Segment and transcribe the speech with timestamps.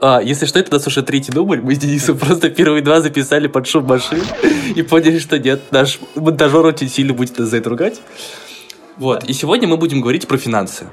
[0.00, 1.60] А, если что, это у нас уже третий дубль.
[1.60, 4.22] Мы с Денисом просто первые два записали под шум машин
[4.74, 8.00] и поняли, что нет, наш монтажер очень сильно будет нас за это ругать.
[8.96, 10.86] Вот, и сегодня мы будем говорить про финансы.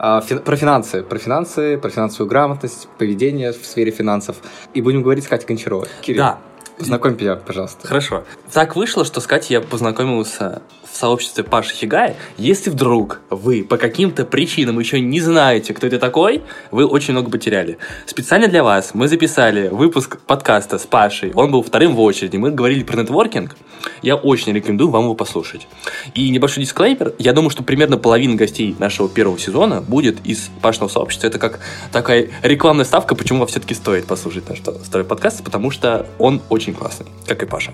[0.00, 4.36] А, фи- про финансы, про финансы, про финансовую грамотность, поведение в сфере финансов.
[4.74, 5.88] И будем говорить с Катей Гончаровой.
[6.02, 6.38] Кирилл, Да,
[6.78, 7.86] познакомь меня, пожалуйста.
[7.86, 8.24] Хорошо.
[8.52, 12.16] Так вышло, что с Катей я познакомился в сообществе Паши Хигая.
[12.38, 17.30] Если вдруг вы по каким-то причинам еще не знаете, кто это такой, вы очень много
[17.30, 17.78] потеряли.
[18.06, 21.32] Специально для вас мы записали выпуск подкаста с Пашей.
[21.34, 22.36] Он был вторым в очереди.
[22.36, 23.56] Мы говорили про нетворкинг.
[24.02, 25.68] Я очень рекомендую вам его послушать.
[26.14, 27.14] И небольшой дисклеймер.
[27.18, 31.26] Я думаю, что примерно половина гостей нашего первого сезона будет из Пашного сообщества.
[31.26, 31.60] Это как
[31.92, 36.74] такая рекламная ставка, почему вам все-таки стоит послушать наш второй подкаст, потому что он очень
[36.74, 37.72] классный, как и Паша.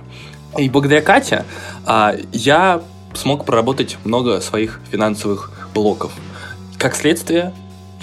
[0.58, 1.44] И благодаря Кате
[1.84, 2.82] а, я
[3.14, 6.12] смог проработать много своих финансовых блоков.
[6.78, 7.52] Как следствие,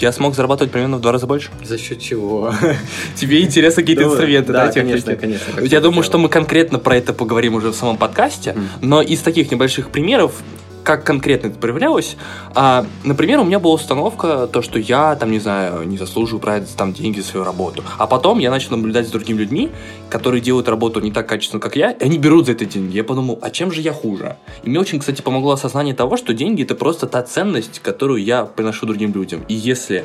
[0.02, 1.50] я смог зарабатывать примерно в два раза больше.
[1.62, 2.52] За счет чего?
[3.14, 5.60] Тебе интересны какие-то инструменты, да, Да, конечно, конечно.
[5.60, 9.50] Я думаю, что мы конкретно про это поговорим уже в самом подкасте, но из таких
[9.50, 10.34] небольших примеров,
[10.82, 12.16] как конкретно это проявлялось,
[12.54, 16.68] а, например, у меня была установка, то, что я, там, не знаю, не заслуживаю брать
[16.76, 17.84] там деньги за свою работу.
[17.98, 19.70] А потом я начал наблюдать за другими людьми,
[20.10, 22.96] которые делают работу не так качественно, как я, и они берут за это деньги.
[22.96, 24.36] Я подумал, а чем же я хуже?
[24.62, 28.44] И мне очень, кстати, помогло осознание того, что деньги это просто та ценность, которую я
[28.44, 29.44] приношу другим людям.
[29.48, 30.04] И если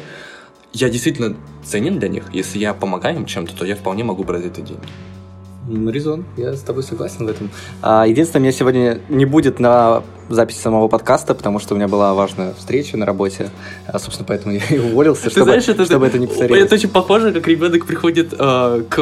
[0.74, 4.44] я действительно ценен для них, если я помогаю им чем-то, то я вполне могу брать
[4.44, 4.88] за это деньги.
[5.68, 7.50] Резон, я с тобой согласен в этом.
[7.82, 12.14] А, единственное, меня сегодня не будет на записи самого подкаста, потому что у меня была
[12.14, 13.50] важная встреча на работе.
[13.86, 16.62] А, собственно, поэтому я и уволился, Ты чтобы, знаешь, это, чтобы это не повторилось.
[16.64, 19.00] Это очень похоже, как ребенок приходит э, к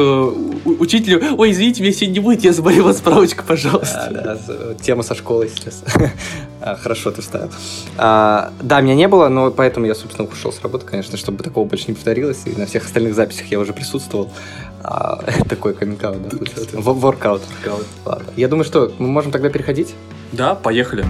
[0.78, 1.22] учителю.
[1.36, 4.08] Ой, извините, меня сегодня не будет, я заболел, вот справочка, пожалуйста.
[4.12, 5.84] Да, да, с- тема со школой сейчас.
[6.58, 7.50] А, Хорошо ты вставил.
[7.98, 11.64] А, Да, меня не было, но поэтому я, собственно, ушел с работы, конечно, чтобы такого
[11.66, 12.38] больше не повторилось.
[12.46, 14.30] И на всех остальных записях я уже присутствовал.
[14.88, 15.16] А,
[15.48, 16.76] Такой каминг да, получился.
[16.78, 17.42] В- Воркаут.
[18.04, 18.32] Ладно.
[18.36, 19.94] Я думаю, что мы можем тогда переходить.
[20.32, 21.04] Да, поехали.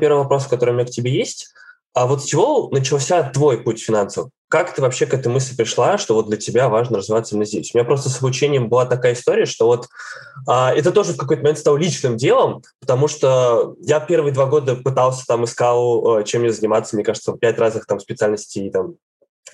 [0.00, 1.52] Первый вопрос, который у меня к тебе есть.
[1.94, 4.30] А вот с чего начался твой путь финансов?
[4.48, 7.74] Как ты вообще к этой мысли пришла, что вот для тебя важно развиваться именно здесь?
[7.74, 9.88] У меня просто с обучением была такая история, что вот
[10.46, 14.76] а, это тоже в какой-то момент стало личным делом, потому что я первые два года
[14.76, 18.96] пытался там искал, э, чем мне заниматься, мне кажется, пять разных там специальностей там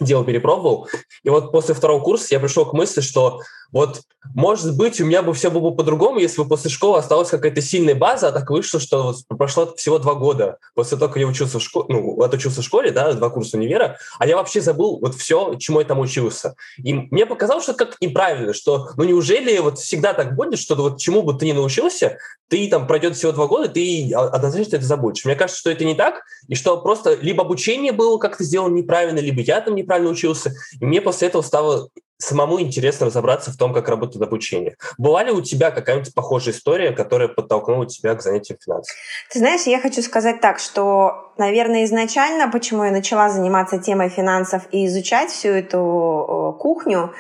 [0.01, 0.89] дело перепробовал.
[1.23, 3.41] И вот после второго курса я пришел к мысли, что
[3.71, 4.01] вот,
[4.35, 7.61] может быть, у меня бы все было бы по-другому, если бы после школы осталась какая-то
[7.61, 11.59] сильная база, а так вышло, что прошло всего два года после того, как я учился
[11.59, 15.15] в школе, ну, отучился в школе, да, два курса универа, а я вообще забыл вот
[15.15, 16.55] все, чему я там учился.
[16.83, 20.75] И мне показалось, что это как-то неправильно, что, ну, неужели вот всегда так будет, что
[20.77, 22.19] вот чему бы ты ни научился,
[22.49, 25.27] ты там пройдет всего два года, ты однозначно это забудешь.
[25.27, 29.19] Мне кажется, что это не так, и что просто либо обучение было как-то сделано неправильно,
[29.19, 33.73] либо я там неправильно учился, и мне после этого стало самому интересно разобраться в том,
[33.73, 34.77] как работает обучение.
[34.99, 38.95] Была ли у тебя какая-нибудь похожая история, которая подтолкнула тебя к занятиям финансов?
[39.31, 44.65] Ты знаешь, я хочу сказать так, что, наверное, изначально, почему я начала заниматься темой финансов
[44.73, 47.15] и изучать всю эту кухню,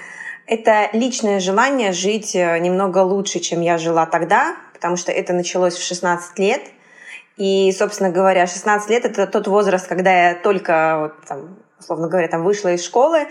[0.47, 5.74] это личное желание жить э, немного лучше, чем я жила тогда, потому что это началось
[5.74, 6.62] в 16 лет.
[7.36, 12.28] И, собственно говоря, 16 лет— это тот возраст, когда я только, вот, там, условно говоря,
[12.28, 13.27] там, вышла из школы,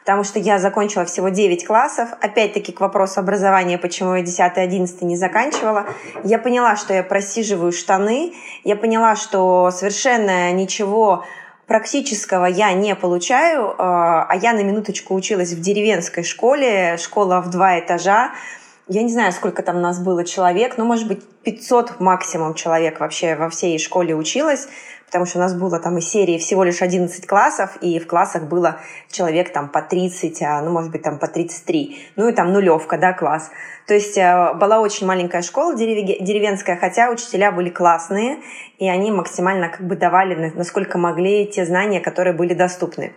[0.00, 2.08] потому что я закончила всего 9 классов.
[2.20, 5.86] Опять-таки к вопросу образования, почему я 10-11 не заканчивала.
[6.24, 8.34] Я поняла, что я просиживаю штаны,
[8.64, 11.24] я поняла, что совершенно ничего
[11.66, 17.78] практического я не получаю, а я на минуточку училась в деревенской школе, школа в два
[17.78, 18.32] этажа,
[18.92, 23.36] я не знаю, сколько там нас было человек, но, может быть, 500 максимум человек вообще
[23.36, 24.66] во всей школе училась,
[25.10, 28.44] потому что у нас было там из серии всего лишь 11 классов, и в классах
[28.44, 28.76] было
[29.10, 31.98] человек там по 30, а, ну, может быть, там по 33.
[32.14, 33.50] Ну, и там нулевка, да, класс.
[33.88, 38.38] То есть э, была очень маленькая школа деревенская, хотя учителя были классные,
[38.78, 43.12] и они максимально как бы давали, насколько могли, те знания, которые были доступны.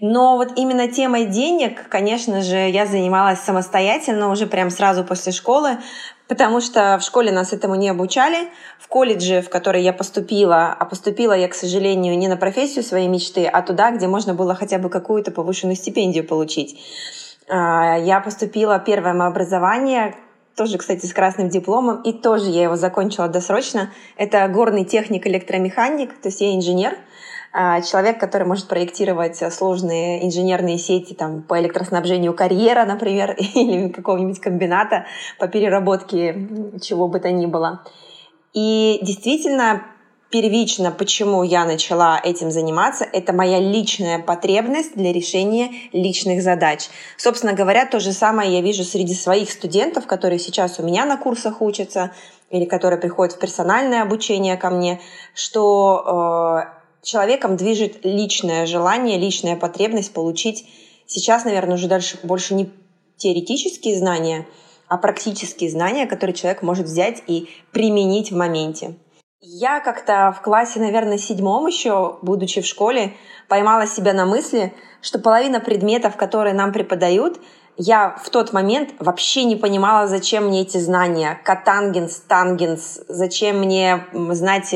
[0.00, 5.78] Но вот именно темой денег, конечно же, я занималась самостоятельно уже прям сразу после школы,
[6.28, 8.48] потому что в школе нас этому не обучали.
[8.78, 13.08] В колледже, в который я поступила, а поступила я, к сожалению, не на профессию своей
[13.08, 16.78] мечты, а туда, где можно было хотя бы какую-то повышенную стипендию получить.
[17.48, 20.14] Я поступила первое мое образование,
[20.54, 23.92] тоже, кстати, с красным дипломом, и тоже я его закончила досрочно.
[24.16, 26.98] Это горный техник-электромеханик, то есть я инженер,
[27.82, 35.06] человек, который может проектировать сложные инженерные сети там, по электроснабжению карьера, например, или какого-нибудь комбината
[35.38, 36.48] по переработке
[36.80, 37.82] чего бы то ни было.
[38.54, 39.82] И действительно,
[40.30, 46.88] первично, почему я начала этим заниматься, это моя личная потребность для решения личных задач.
[47.16, 51.16] Собственно говоря, то же самое я вижу среди своих студентов, которые сейчас у меня на
[51.16, 52.12] курсах учатся
[52.50, 55.00] или которые приходят в персональное обучение ко мне,
[55.34, 60.66] что э, человеком движет личное желание, личная потребность получить
[61.06, 62.70] сейчас, наверное, уже дальше больше не
[63.16, 64.46] теоретические знания,
[64.88, 68.96] а практические знания, которые человек может взять и применить в моменте.
[69.40, 73.14] Я как-то в классе, наверное, седьмом еще, будучи в школе,
[73.48, 77.40] поймала себя на мысли, что половина предметов, которые нам преподают,
[77.76, 81.40] я в тот момент вообще не понимала, зачем мне эти знания.
[81.44, 84.74] Катангенс, тангенс, зачем мне знать,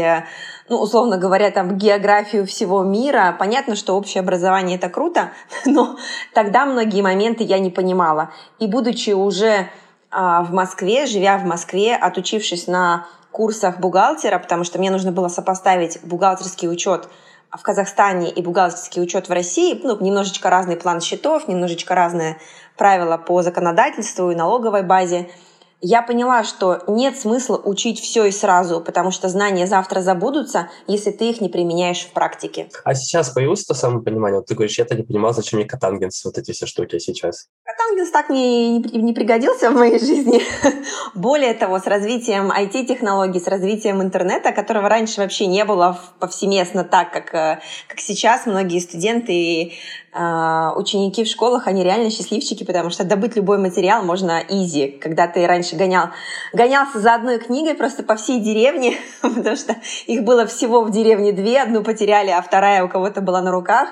[0.69, 3.35] ну, условно говоря, там, географию всего мира.
[3.39, 5.33] Понятно, что общее образование— это круто,
[5.65, 5.97] но
[6.35, 8.31] тогда многие моменты я не понимала.
[8.59, 9.69] И будучи уже
[10.11, 15.29] а, в Москве, живя в Москве, отучившись на курсах бухгалтера, потому что мне нужно было
[15.29, 17.09] сопоставить бухгалтерский учет
[17.51, 22.39] в Казахстане и бухгалтерский учет в России, ну, немножечко разный план счетов, немножечко разные
[22.79, 25.31] правила по законодательству и налоговой базе–
[25.83, 31.11] я поняла, что нет смысла учить все и сразу, потому что знания завтра забудутся, если
[31.11, 32.69] ты их не применяешь в практике.
[32.85, 34.39] А сейчас появилось то самое понимание?
[34.39, 37.49] Вот ты говоришь, я-то не понимал, зачем мне катангенс, вот эти все штуки сейчас.
[37.65, 40.41] Катангенс так не, не, не пригодился в моей жизни.
[41.15, 47.13] Более того, с развитием IT-технологий, с развитием интернета, которого раньше вообще не было повсеместно так,
[47.13, 53.05] как, э, как сейчас, многие студенты а, ученики в школах, они реально счастливчики, потому что
[53.05, 54.89] добыть любой материал можно изи.
[55.01, 56.09] Когда ты раньше гонял,
[56.53, 59.77] гонялся за одной книгой просто по всей деревне, потому что
[60.07, 63.89] их было всего в деревне две, одну потеряли, а вторая у кого-то была на руках.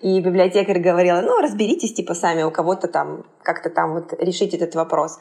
[0.00, 4.74] И библиотекарь говорила, ну, разберитесь типа сами, у кого-то там, как-то там вот решить этот
[4.76, 5.18] вопрос.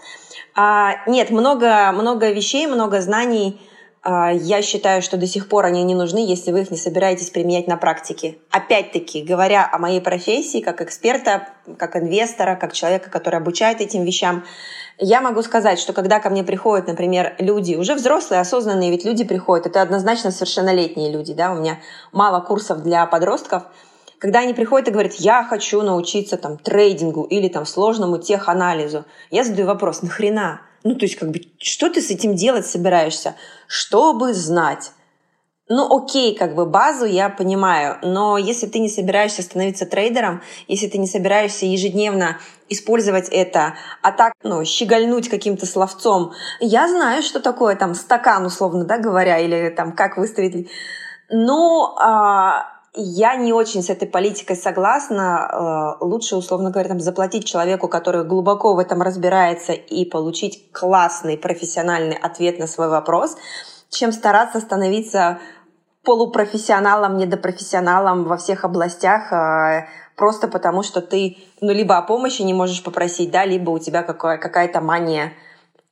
[0.53, 3.75] А, нет, много, много вещей, много знаний, а,
[4.06, 7.68] я считаю, что до сих пор они не нужны, если вы их не собираетесь применять
[7.68, 8.38] на практике.
[8.52, 11.48] Опять-таки, говоря о моей профессии, как эксперта,
[11.78, 14.44] как инвестора, как человека, который обучает этим вещам,
[15.00, 19.24] я могу сказать, что когда ко мне приходят, например, люди, уже взрослые, осознанные, ведь люди
[19.24, 21.80] приходят, это однозначно совершеннолетние люди, да, у меня
[22.12, 23.63] мало курсов для подростков,
[24.19, 29.44] когда они приходят и говорят, я хочу научиться там трейдингу или там сложному теханализу, я
[29.44, 30.62] задаю вопрос, нахрена?
[30.85, 33.35] Ну, то есть, как бы, что ты с этим делать собираешься?
[33.67, 34.91] Чтобы знать.
[35.67, 40.85] Ну, окей, как бы базу я понимаю, но если ты не собираешься становиться трейдером, если
[40.85, 42.37] ты не собираешься ежедневно
[42.69, 43.73] использовать это,
[44.03, 49.39] а так, ну, щегольнуть каким-то словцом, я знаю, что такое там стакан, условно, да, говоря,
[49.39, 50.69] или там как выставить.
[51.31, 55.97] Ну, а, я не очень с этой политикой согласна.
[56.00, 61.38] Э, лучше, условно говоря, там, заплатить человеку, который глубоко в этом разбирается, и получить классный
[61.38, 63.36] профессиональный ответ на свой вопрос,
[63.89, 65.39] чем стараться становиться
[66.03, 72.53] полупрофессионалом, недопрофессионалом во всех областях, э, просто потому что ты ну, либо о помощи не
[72.53, 75.33] можешь попросить, да, либо у тебя какая-то мания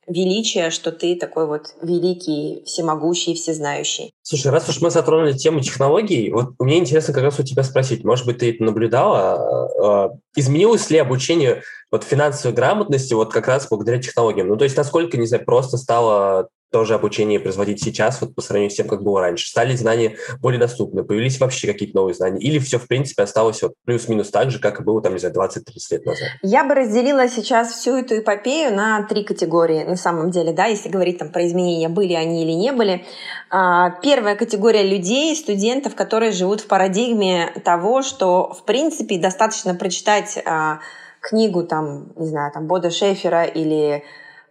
[0.06, 4.12] величие, что ты такой вот великий, всемогущий, всезнающий.
[4.22, 8.04] Слушай, раз уж мы затронули тему технологий, вот мне интересно как раз у тебя спросить,
[8.04, 13.68] может быть, ты это наблюдала, а, изменилось ли обучение вот финансовой грамотности вот как раз
[13.68, 14.48] благодаря технологиям?
[14.48, 18.72] Ну, то есть насколько, не знаю, просто стало тоже обучение производить сейчас, вот по сравнению
[18.72, 19.46] с тем, как было раньше?
[19.48, 21.04] Стали знания более доступны?
[21.04, 22.40] Появились вообще какие-то новые знания?
[22.40, 25.36] Или все, в принципе, осталось вот плюс-минус так же, как и было, там, не знаю,
[25.36, 25.60] 20-30
[25.92, 26.28] лет назад?
[26.42, 30.88] Я бы разделила сейчас всю эту эпопею на три категории, на самом деле, да, если
[30.88, 33.04] говорить там про изменения, были они или не были.
[33.50, 40.42] А, первая категория людей, студентов, которые живут в парадигме того, что, в принципе, достаточно прочитать
[40.44, 40.80] а,
[41.20, 44.02] книгу, там, не знаю, там, Бода Шефера или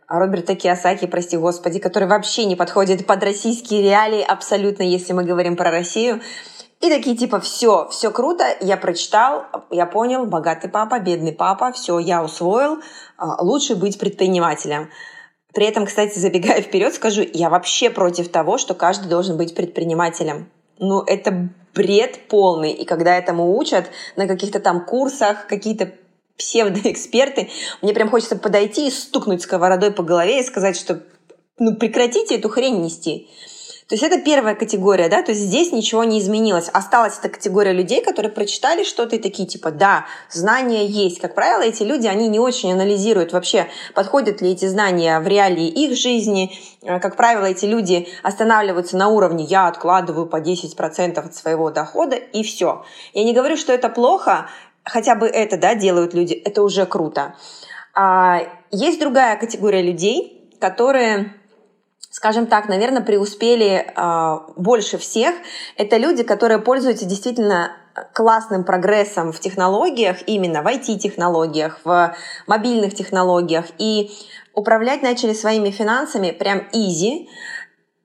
[0.07, 5.55] Роберта Киосаки, прости господи, который вообще не подходит под российские реалии абсолютно, если мы говорим
[5.55, 6.21] про Россию.
[6.81, 11.97] И такие типа, все, все круто, я прочитал, я понял, богатый папа, бедный папа, все,
[11.97, 12.79] я усвоил,
[13.17, 14.89] а, лучше быть предпринимателем.
[15.53, 20.49] При этом, кстати, забегая вперед, скажу, я вообще против того, что каждый должен быть предпринимателем.
[20.79, 22.71] Ну, это бред полный.
[22.71, 25.93] И когда этому учат на каких-то там курсах, какие-то
[26.43, 27.49] псевдоэксперты,
[27.81, 31.01] мне прям хочется подойти и стукнуть сковородой по голове и сказать, что
[31.57, 33.29] ну прекратите эту хрень нести.
[33.87, 36.69] То есть это первая категория, да, то есть здесь ничего не изменилось.
[36.69, 41.19] Осталась эта категория людей, которые прочитали что-то и такие типа, да, знания есть.
[41.19, 45.67] Как правило, эти люди, они не очень анализируют вообще, подходят ли эти знания в реалии
[45.67, 46.57] их жизни.
[46.81, 52.15] Э, как правило, эти люди останавливаются на уровне «я откладываю по 10% от своего дохода»
[52.15, 52.85] и все.
[53.13, 54.49] Я не говорю, что это плохо,
[54.83, 57.35] хотя бы это, да, делают люди, это уже круто.
[57.93, 61.33] А, есть другая категория людей, которые
[62.09, 65.33] скажем так, наверное, преуспели э, больше всех,
[65.77, 67.75] это люди, которые пользуются действительно
[68.13, 74.11] классным прогрессом в технологиях, именно в IT-технологиях, в мобильных технологиях, и
[74.53, 77.27] управлять начали своими финансами прям easy,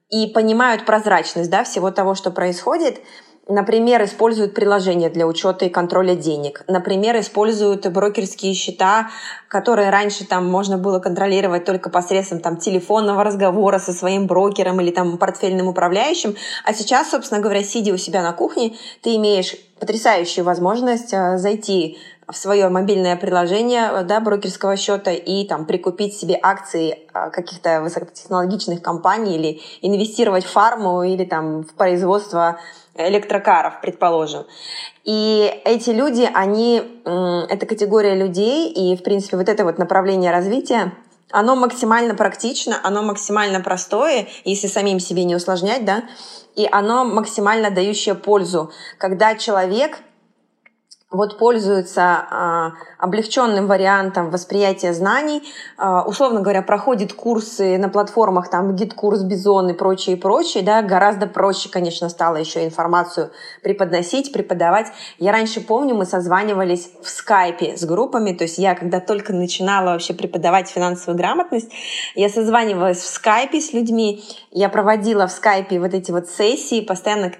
[0.09, 2.99] и понимают прозрачность да, всего того, что происходит–
[3.49, 6.63] Например, используют приложения для учета и контроля денег.
[6.67, 9.09] Например, используют брокерские счета,
[9.47, 14.91] которые раньше там можно было контролировать только посредством там, телефонного разговора со своим брокером или
[14.91, 16.35] там портфельным управляющим.
[16.63, 21.97] А сейчас, собственно говоря, сидя у себя на кухне, ты имеешь потрясающую возможность э, зайти
[22.27, 28.81] в свое мобильное приложение да, брокерского счета и там прикупить себе акции э, каких-то высокотехнологичных
[28.83, 32.59] компаний или инвестировать в фарму или там в производство
[33.07, 34.45] электрокаров, предположим.
[35.05, 40.93] И эти люди, они, это категория людей, и, в принципе, вот это вот направление развития,
[41.31, 46.03] оно максимально практично, оно максимально простое, если самим себе не усложнять, да,
[46.55, 49.99] и оно максимально дающее пользу, когда человек
[51.11, 55.41] вот пользуется а, облегченным вариантом восприятия знаний,
[55.75, 60.83] а, условно говоря, проходит курсы на платформах, там, GetCourse, Bizon и прочее, и прочее, да,
[60.83, 63.31] гораздо проще, конечно, стало еще информацию
[63.63, 64.87] преподносить, преподавать.
[65.17, 69.93] Я раньше помню, мы созванивались в скайпе с группами, то есть я, когда только начинала
[69.93, 71.71] вообще преподавать финансовую грамотность,
[72.13, 77.31] я созванивалась в скайпе с людьми, я проводила в скайпе вот эти вот сессии, постоянно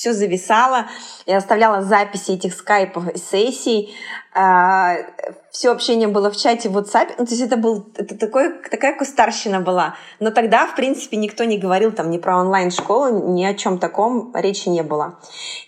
[0.00, 0.86] все зависало.
[1.30, 3.94] Я оставляла записи этих скайпов сессий.
[4.32, 4.96] А,
[5.50, 7.14] все общение было в чате в WhatsApp.
[7.18, 9.96] Ну, то есть это, был, это такой, такая кустарщина была.
[10.20, 14.32] Но тогда, в принципе, никто не говорил там ни про онлайн-школу, ни о чем таком
[14.34, 15.18] речи не было.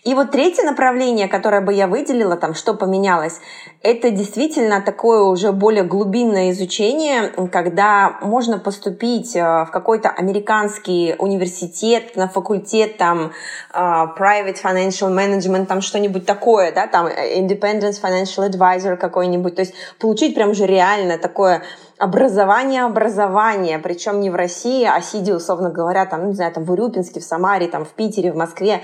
[0.04, 3.40] И вот третье направление, которое бы я выделила, там, что поменялось,
[3.83, 12.14] это действительно такое уже более глубинное изучение, когда можно поступить э, в какой-то американский университет,
[12.14, 13.33] на факультет там
[13.75, 19.55] э, private financial management, там что-нибудь такое, да, там э, independent financial advisor какой-нибудь.
[19.55, 21.63] То есть получить прям же реально такое
[22.03, 26.65] образование образование, причем не в России, а сидя, условно говоря, там, ну, не знаю, там
[26.65, 28.83] в Урюпинске, в Самаре, там, в Питере, в Москве,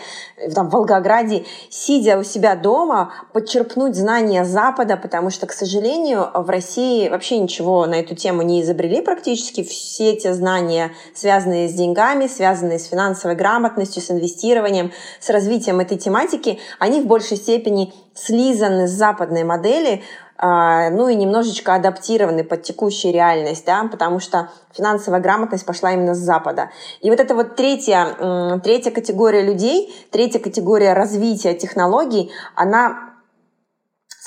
[0.54, 6.48] там, в Волгограде, сидя у себя дома, подчерпнуть знания Запада, потому что, к сожалению, в
[6.48, 9.64] России вообще ничего на эту тему не изобрели практически.
[9.64, 15.98] Все эти знания, связанные с деньгами, связанные с финансовой грамотностью, с инвестированием, с развитием этой
[15.98, 20.02] тематики, они в большей степени слизаны с западной модели,
[20.40, 26.18] ну и немножечко адаптированы под текущую реальность, да, потому что финансовая грамотность пошла именно с
[26.18, 26.70] Запада.
[27.00, 33.07] И вот эта вот третья, третья категория людей, третья категория развития технологий, она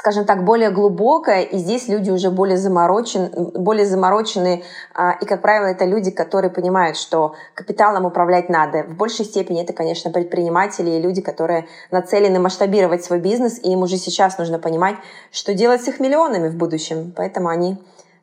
[0.01, 4.63] скажем так, более глубокая, и здесь люди уже более, заморочен, более заморочены,
[4.95, 8.81] а, и, как правило, это люди, которые понимают, что капиталом управлять надо.
[8.81, 13.83] В большей степени это, конечно, предприниматели и люди, которые нацелены масштабировать свой бизнес, и им
[13.83, 14.95] уже сейчас нужно понимать,
[15.31, 17.77] что делать с их миллионами в будущем, поэтому они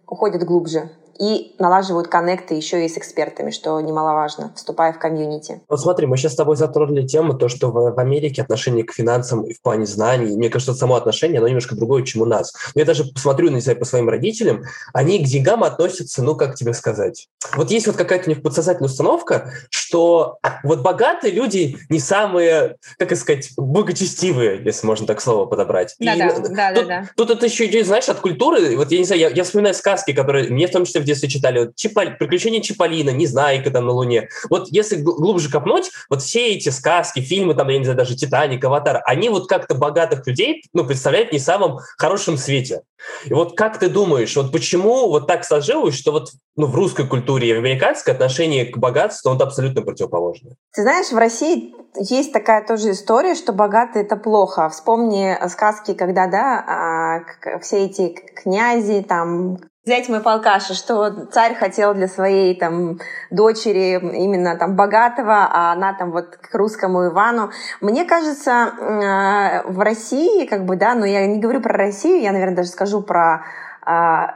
[0.05, 5.63] уходят глубже и налаживают коннекты еще и с экспертами, что немаловажно, вступая в комьюнити.
[5.69, 9.43] Вот смотри, мы сейчас с тобой затронули тему, то, что в, Америке отношение к финансам
[9.43, 12.53] и в плане знаний, мне кажется, само отношение, оно немножко другое, чем у нас.
[12.75, 14.63] Но я даже посмотрю, не знаю, по своим родителям,
[14.95, 18.89] они к деньгам относятся, ну, как тебе сказать, вот есть вот какая-то у них подсознательная
[18.89, 19.53] установка,
[19.89, 25.95] что вот богатые люди не самые, как сказать, благочестивые, если можно так слово подобрать.
[25.99, 27.11] Да, и, да, да, тут, да, да.
[27.17, 28.77] Тут это еще идет, знаешь, от культуры.
[28.77, 31.29] Вот я не знаю, я, я вспоминаю сказки, которые мне в том числе в детстве
[31.29, 31.61] читали.
[31.61, 34.29] Вот, Чипа, «Приключения Чиполлина», «Незнайка» там на Луне.
[34.51, 38.63] Вот если глубже копнуть, вот все эти сказки, фильмы, там, я не знаю, даже «Титаник»,
[38.63, 42.83] «Аватар», они вот как-то богатых людей, ну, представляют не в самом хорошем свете.
[43.27, 47.07] И вот как ты думаешь, вот почему вот так сложилось, что вот ну, в русской
[47.07, 50.55] культуре и в американской отношение к богатству, он абсолютно противоположное?
[50.73, 54.69] Ты знаешь, в России есть такая тоже история, что богатые это плохо.
[54.69, 59.59] Вспомни сказки, когда, да, а, все эти князи, там,
[59.89, 62.99] взять мой полкаша, что царь хотел для своей там
[63.31, 67.51] дочери именно там богатого, а она там вот к русскому Ивану.
[67.81, 72.33] Мне кажется, э, в России, как бы, да, но я не говорю про Россию, я,
[72.33, 73.45] наверное, даже скажу про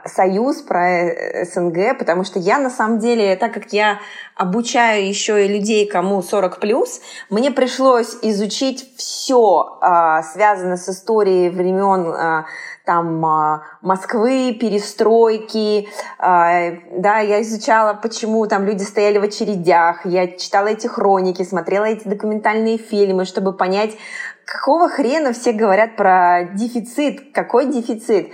[0.05, 3.99] Союз, про э, СНГ, потому что я на самом деле, так как я
[4.35, 11.49] обучаю еще и людей, кому 40 плюс, мне пришлось изучить все, а, связанное с историей
[11.49, 12.45] времен
[12.85, 15.87] там а, Москвы, перестройки,
[16.19, 21.85] а, да, я изучала, почему там люди стояли в очередях, я читала эти хроники, смотрела
[21.85, 23.91] эти документальные фильмы, чтобы понять,
[24.45, 28.33] какого хрена все говорят про дефицит, какой дефицит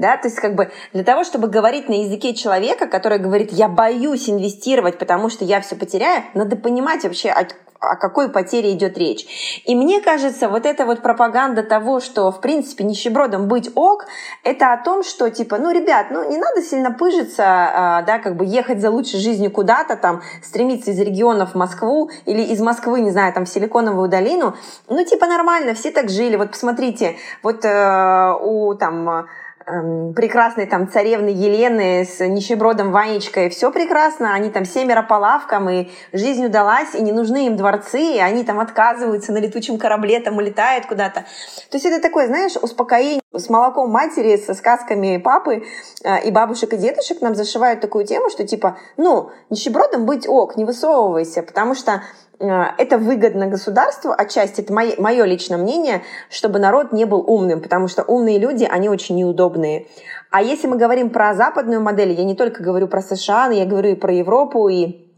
[0.00, 3.68] да, то есть как бы для того, чтобы говорить на языке человека, который говорит, я
[3.68, 7.46] боюсь инвестировать, потому что я все потеряю, надо понимать вообще, о,
[7.80, 9.62] о какой потере идет речь.
[9.64, 14.06] И мне кажется, вот эта вот пропаганда того, что, в принципе, нищебродом быть ок,
[14.42, 18.36] это о том, что, типа, ну, ребят, ну, не надо сильно пыжиться, а, да, как
[18.36, 23.00] бы ехать за лучшей жизнью куда-то, там, стремиться из регионов в Москву или из Москвы,
[23.00, 24.54] не знаю, там, в Силиконовую долину.
[24.88, 26.36] Ну, типа, нормально, все так жили.
[26.36, 29.26] Вот посмотрите, вот э, у, там,
[29.70, 35.70] Эм, прекрасной там царевны Елены с нищебродом Ванечкой, все прекрасно, они там семеро по лавкам,
[35.70, 40.18] и жизнь удалась, и не нужны им дворцы, и они там отказываются на летучем корабле,
[40.20, 41.20] там улетают куда-то.
[41.70, 45.64] То есть это такое, знаешь, успокоение с молоком матери, со сказками папы
[46.04, 50.56] э, и бабушек и дедушек нам зашивают такую тему, что типа, ну, нищебродом быть ок,
[50.56, 52.02] не высовывайся, потому что
[52.42, 57.60] а, это выгодно государству, отчасти это мое, мое личное мнение, чтобы народ не был умным,
[57.60, 59.88] потому что умные люди, они очень неудобные.
[60.30, 63.66] А если мы говорим про западную модель, я не только говорю про США, но я
[63.66, 65.12] говорю и про Европу, и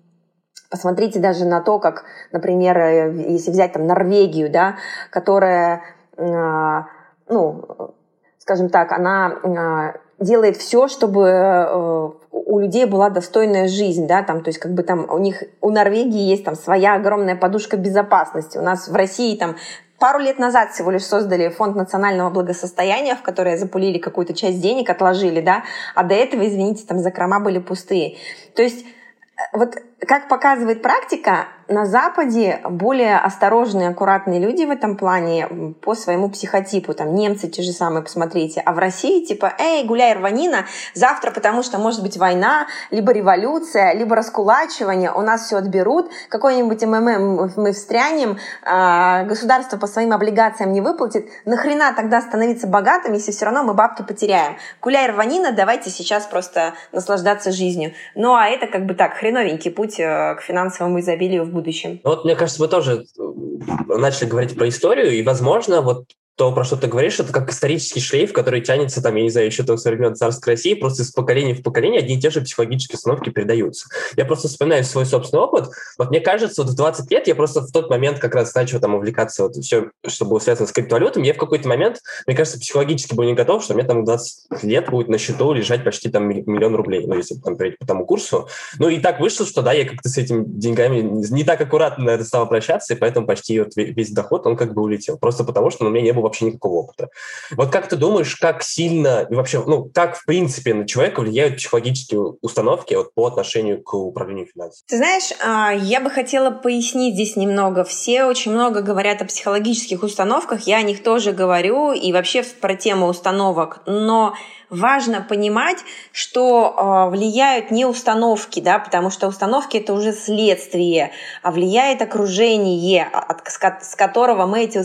[0.69, 4.79] посмотрите даже на то, как, например, э, если взять там Норвегию, да,
[5.11, 5.83] которая,
[6.17, 7.95] ну,
[8.43, 14.43] скажем так, она а, делает все, чтобы э, у людей была достойная жизнь, да, там,
[14.43, 18.59] то есть как бы там у них, у Норвегии есть там своя огромная подушка безопасности,
[18.59, 19.57] у нас в России там
[20.01, 24.91] пару лет назад всего лишь создали фонд национального благосостояния, в который запулили какую-то часть денег,
[24.91, 25.63] отложили, да,
[25.95, 28.17] а до этого, извините, там закрома были пустые.
[28.57, 34.97] То есть э, вот как показывает практика, на Западе более осторожные, аккуратные люди в этом
[34.97, 36.95] плане по своему психотипу.
[36.95, 38.63] Там немцы те же самые, посмотрите.
[38.65, 43.95] А в России типа, эй, гуляй, рванина, завтра, потому что может быть война, либо революция,
[43.95, 50.73] либо раскулачивание, у нас все отберут, какой-нибудь МММ мы встрянем, а, государство по своим облигациям
[50.73, 51.29] не выплатит.
[51.45, 54.57] Нахрена тогда становиться богатым, если все равно мы бабки потеряем?
[54.81, 57.93] Гуляй, рванина, давайте сейчас просто наслаждаться жизнью.
[58.15, 62.01] Ну а это как бы так, хреновенький путь э, к финансовому изобилию в будущем будущем.
[62.05, 66.07] Вот, мне кажется, мы тоже э, начали говорить про историю, и, возможно, вот
[66.37, 69.49] то, про что ты говоришь, это как исторический шлейф, который тянется, там, я не знаю,
[69.49, 72.41] еще там, со времен царской России, просто из поколения в поколение одни и те же
[72.41, 73.89] психологические установки передаются.
[74.17, 75.69] Я просто вспоминаю свой собственный опыт.
[75.99, 78.81] Вот мне кажется, вот в 20 лет я просто в тот момент как раз начал
[78.81, 81.27] там увлекаться вот все, что было связано с криптовалютами.
[81.27, 84.89] Я в какой-то момент, мне кажется, психологически был не готов, что меня там 20 лет
[84.89, 88.49] будет на счету лежать почти там миллион рублей, ну, если там по тому курсу.
[88.79, 92.11] Ну, и так вышло, что, да, я как-то с этими деньгами не так аккуратно на
[92.11, 95.19] это стал обращаться, и поэтому почти вот весь доход, он как бы улетел.
[95.19, 97.09] Просто потому, что у меня не было вообще никакого опыта.
[97.53, 101.57] Вот как ты думаешь, как сильно и вообще, ну, как в принципе на человека влияют
[101.57, 104.85] психологические установки вот, по отношению к управлению финансами?
[104.89, 107.85] Ты знаешь, а, я бы хотела пояснить здесь немного.
[107.85, 112.75] Все очень много говорят о психологических установках, я о них тоже говорю, и вообще про
[112.75, 114.35] тему установок, но
[114.73, 115.79] важно понимать,
[116.13, 123.05] что э, влияют не установки, да, потому что установки это уже следствие, а влияет окружение,
[123.05, 124.79] от, с которого мы эти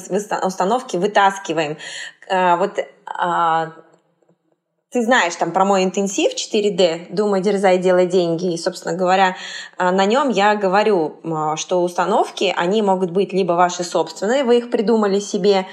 [0.45, 1.77] установки вытаскиваем.
[2.29, 2.73] Э, вот
[4.89, 8.53] ты знаешь там про мой интенсив 4D, думай, дерзай, делай деньги.
[8.53, 9.35] И, собственно говоря,
[9.77, 11.19] на нем я говорю,
[11.55, 15.65] что установки, они могут быть либо ваши собственные, вы их придумали себе, а,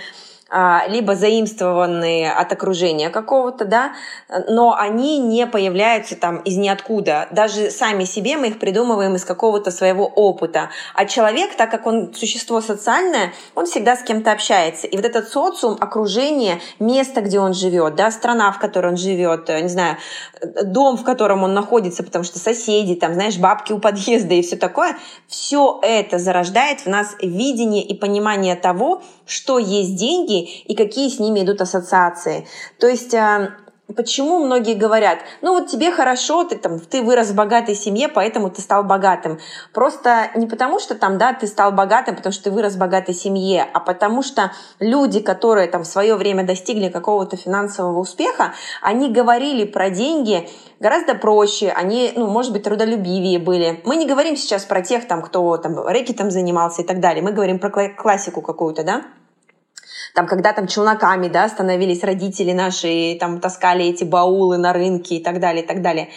[0.88, 3.92] либо заимствованные от окружения какого-то, да,
[4.48, 7.28] но они не появляются там из ниоткуда.
[7.30, 10.70] Даже сами себе мы их придумываем из какого-то своего опыта.
[10.94, 14.86] А человек, так как он существо социальное, он всегда с кем-то общается.
[14.86, 19.48] И вот этот социум, окружение, место, где он живет, да, страна, в которой он живет,
[19.48, 19.96] не знаю,
[20.62, 24.56] дом, в котором он находится, потому что соседи, там, знаешь, бабки у подъезда и все
[24.56, 31.08] такое, все это зарождает в нас видение и понимание того, что есть деньги и какие
[31.08, 32.46] с ними идут ассоциации.
[32.78, 33.54] То есть а,
[33.94, 38.48] Почему многие говорят, ну вот тебе хорошо, ты там, ты вырос в богатой семье, поэтому
[38.48, 39.38] ты стал богатым.
[39.74, 43.14] Просто не потому, что там, да, ты стал богатым, потому что ты вырос в богатой
[43.14, 49.10] семье, а потому что люди, которые там в свое время достигли какого-то финансового успеха, они
[49.10, 50.48] говорили про деньги
[50.80, 53.82] гораздо проще, они, ну, может быть, трудолюбивее были.
[53.84, 57.32] Мы не говорим сейчас про тех, там, кто там рэкетом занимался и так далее, мы
[57.32, 59.02] говорим про классику какую-то, да?
[60.14, 65.22] Там, когда там челноками, да, становились родители наши, там, таскали эти баулы на рынке и
[65.22, 66.08] так далее, и так далее.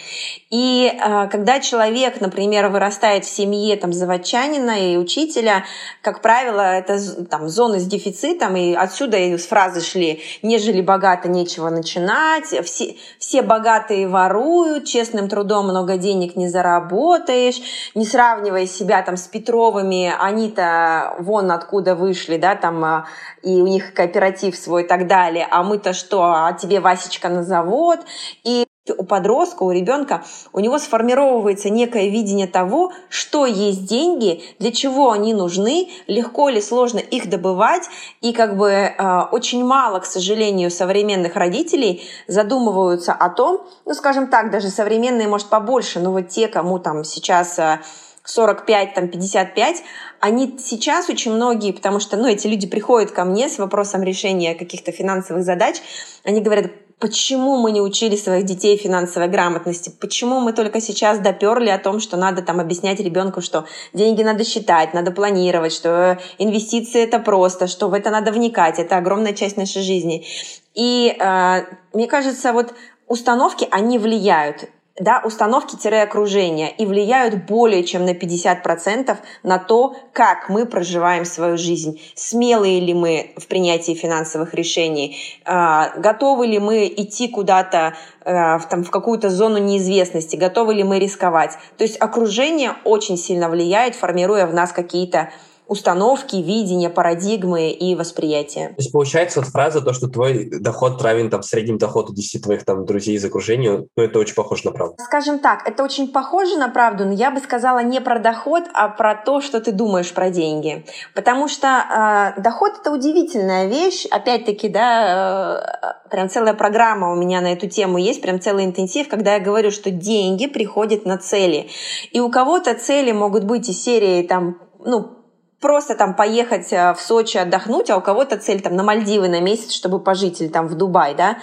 [0.50, 5.64] И э, когда человек, например, вырастает в семье там заводчанина и учителя,
[6.00, 11.68] как правило, это там зоны с дефицитом, и отсюда и фразы шли «нежели богато, нечего
[11.68, 17.60] начинать», все, все богатые воруют, честным трудом много денег не заработаешь,
[17.96, 23.06] не сравнивая себя там с Петровыми, они-то вон откуда вышли, да, там, а,
[23.42, 27.42] и у них кооператив свой и так далее, а мы-то что, а тебе Васечка на
[27.42, 28.00] завод,
[28.44, 34.72] и у подростка, у ребенка, у него сформировывается некое видение того, что есть деньги, для
[34.72, 37.88] чего они нужны, легко или сложно их добывать.
[38.20, 44.28] И как бы э, очень мало, к сожалению, современных родителей задумываются о том, ну, скажем
[44.28, 47.58] так, даже современные, может, побольше, но вот те, кому там сейчас...
[47.58, 47.80] Э,
[48.28, 49.82] 45, там, 55,
[50.20, 54.54] они сейчас очень многие, потому что, ну, эти люди приходят ко мне с вопросом решения
[54.54, 55.76] каких-то финансовых задач,
[56.24, 61.70] они говорят, почему мы не учили своих детей финансовой грамотности, почему мы только сейчас доперли
[61.70, 63.64] о том, что надо там объяснять ребенку, что
[63.94, 68.98] деньги надо считать, надо планировать, что инвестиции это просто, что в это надо вникать, это
[68.98, 70.26] огромная часть нашей жизни.
[70.74, 71.60] И э,
[71.92, 72.74] мне кажется, вот
[73.06, 74.68] установки, они влияют
[75.00, 82.00] да, установки-окружения и влияют более чем на 50% на то, как мы проживаем свою жизнь.
[82.14, 85.16] Смелые ли мы в принятии финансовых решений?
[85.44, 90.36] А, готовы ли мы идти куда-то а, в, там, в какую-то зону неизвестности?
[90.36, 91.52] Готовы ли мы рисковать?
[91.76, 95.30] То есть окружение очень сильно влияет, формируя в нас какие-то
[95.68, 98.68] установки, видения, парадигмы и восприятия.
[98.68, 102.64] То есть получается вот фраза, то, что твой доход равен там среднему доходу 10 твоих
[102.64, 104.96] там друзей из окружения, ну это очень похоже на правду.
[104.98, 108.88] Скажем так, это очень похоже на правду, но я бы сказала не про доход, а
[108.88, 110.86] про то, что ты думаешь про деньги.
[111.14, 117.42] Потому что э, доход это удивительная вещь, опять-таки, да, э, прям целая программа у меня
[117.42, 121.68] на эту тему есть, прям целый интенсив, когда я говорю, что деньги приходят на цели.
[122.12, 125.17] И у кого-то цели могут быть из серии там, ну,
[125.60, 129.40] просто там поехать э, в Сочи отдохнуть, а у кого-то цель там на Мальдивы на
[129.40, 131.38] месяц, чтобы пожить, или там в Дубай, да,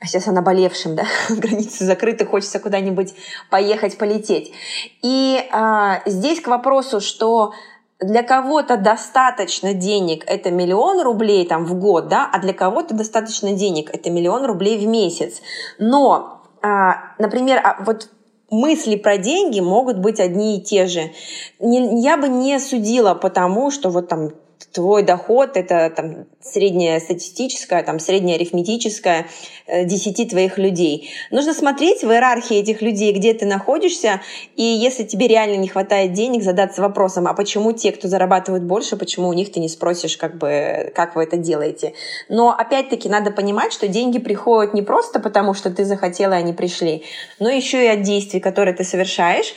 [0.00, 3.14] а сейчас о наболевшем, да, границы закрыты, хочется куда-нибудь
[3.50, 4.52] поехать, полететь.
[5.00, 7.52] И а, здесь к вопросу, что
[8.00, 13.52] для кого-то достаточно денег это миллион рублей там в год, да, а для кого-то достаточно
[13.52, 15.40] денег это миллион рублей в месяц.
[15.78, 18.08] Но, а, например, а вот
[18.52, 21.10] мысли про деньги могут быть одни и те же.
[21.58, 24.30] Не, я бы не судила потому, что вот там
[24.72, 29.26] твой доход это там средняя статистическая, там средняя арифметическая
[29.66, 31.10] э, десяти твоих людей.
[31.30, 34.20] Нужно смотреть в иерархии этих людей, где ты находишься,
[34.56, 38.96] и если тебе реально не хватает денег, задаться вопросом, а почему те, кто зарабатывают больше,
[38.96, 41.94] почему у них ты не спросишь, как бы, как вы это делаете.
[42.28, 46.52] Но опять-таки надо понимать, что деньги приходят не просто потому, что ты захотела, и они
[46.52, 47.04] пришли,
[47.38, 49.54] но еще и от действий, которые ты совершаешь.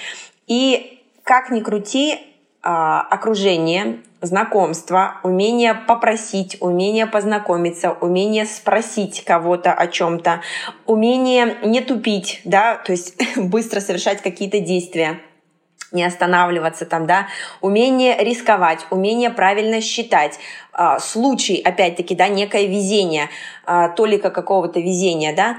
[0.47, 2.19] И как ни крути,
[2.67, 10.41] а, окружение, знакомство, умение попросить, умение познакомиться, умение спросить кого-то о чем-то,
[10.85, 15.19] умение не тупить, да, то есть быстро совершать какие-то действия
[15.91, 17.27] не останавливаться там, да,
[17.61, 20.38] умение рисковать, умение правильно считать,
[20.73, 23.29] а, случай, опять-таки, да, некое везение,
[23.65, 25.57] а, толика какого-то везения, да,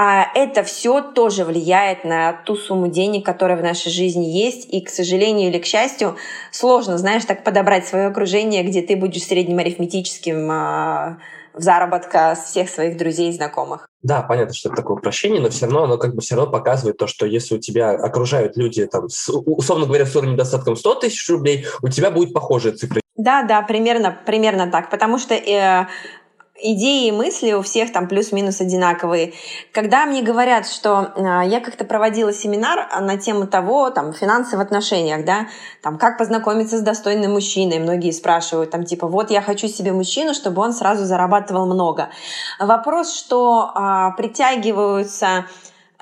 [0.00, 4.72] а это все тоже влияет на ту сумму денег, которая в нашей жизни есть.
[4.72, 6.14] И, к сожалению или к счастью,
[6.52, 12.96] сложно, знаешь, так подобрать свое окружение, где ты будешь средним арифметическим в заработка всех своих
[12.96, 13.88] друзей и знакомых.
[14.02, 16.96] Да, понятно, что это такое упрощение, но все равно оно как бы все равно показывает
[16.96, 20.94] то, что если у тебя окружают люди, там, с, условно говоря, с уровнем недостатком 100
[20.94, 23.00] тысяч рублей, у тебя будет похожая цифра.
[23.16, 25.88] Да, да, примерно, примерно так, потому что э,
[26.60, 29.32] идеи и мысли у всех там плюс-минус одинаковые.
[29.72, 34.60] Когда мне говорят, что э, я как-то проводила семинар на тему того, там, финансы в
[34.60, 35.48] отношениях, да,
[35.82, 40.34] там, как познакомиться с достойным мужчиной, многие спрашивают, там, типа, вот я хочу себе мужчину,
[40.34, 42.10] чтобы он сразу зарабатывал много.
[42.58, 45.46] Вопрос, что э, притягиваются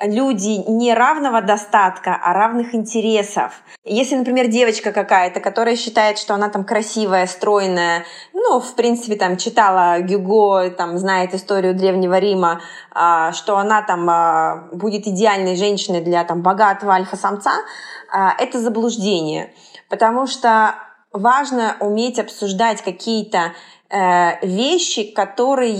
[0.02, 3.62] люди не равного достатка, а равных интересов.
[3.84, 8.04] Если, например, девочка какая-то, которая считает, что она там красивая, стройная,
[8.34, 12.60] ну, в принципе, там читала Гюго, там знает историю Древнего Рима,
[12.92, 17.52] а, что она там а, будет идеальной женщиной для там богатого альфа-самца,
[18.12, 19.54] а, это заблуждение.
[19.88, 20.74] Потому что
[21.12, 23.52] важно уметь обсуждать какие-то
[23.88, 25.72] вещи, которые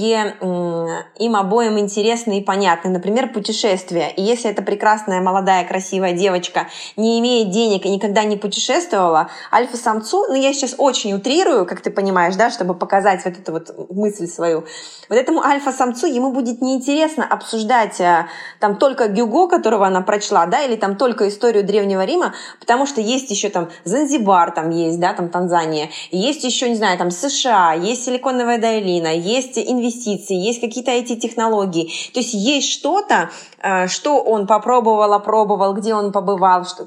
[1.18, 2.90] им обоим интересны и понятны.
[2.90, 4.10] Например, путешествия.
[4.10, 10.26] И если эта прекрасная, молодая, красивая девочка не имеет денег и никогда не путешествовала, альфа-самцу,
[10.28, 14.26] ну я сейчас очень утрирую, как ты понимаешь, да, чтобы показать вот эту вот мысль
[14.26, 14.64] свою,
[15.08, 18.26] вот этому альфа-самцу ему будет неинтересно обсуждать э,
[18.60, 23.00] там только Гюго, которого она прочла, да, или там только историю Древнего Рима, потому что
[23.00, 27.72] есть еще там Занзибар, там есть, да, там Танзания, есть еще, не знаю, там США,
[27.72, 31.90] есть есть силиконовая долина, есть инвестиции, есть какие-то эти технологии.
[32.12, 33.30] То есть есть что-то,
[33.62, 36.86] э, что он попробовал, опробовал, где он побывал, что,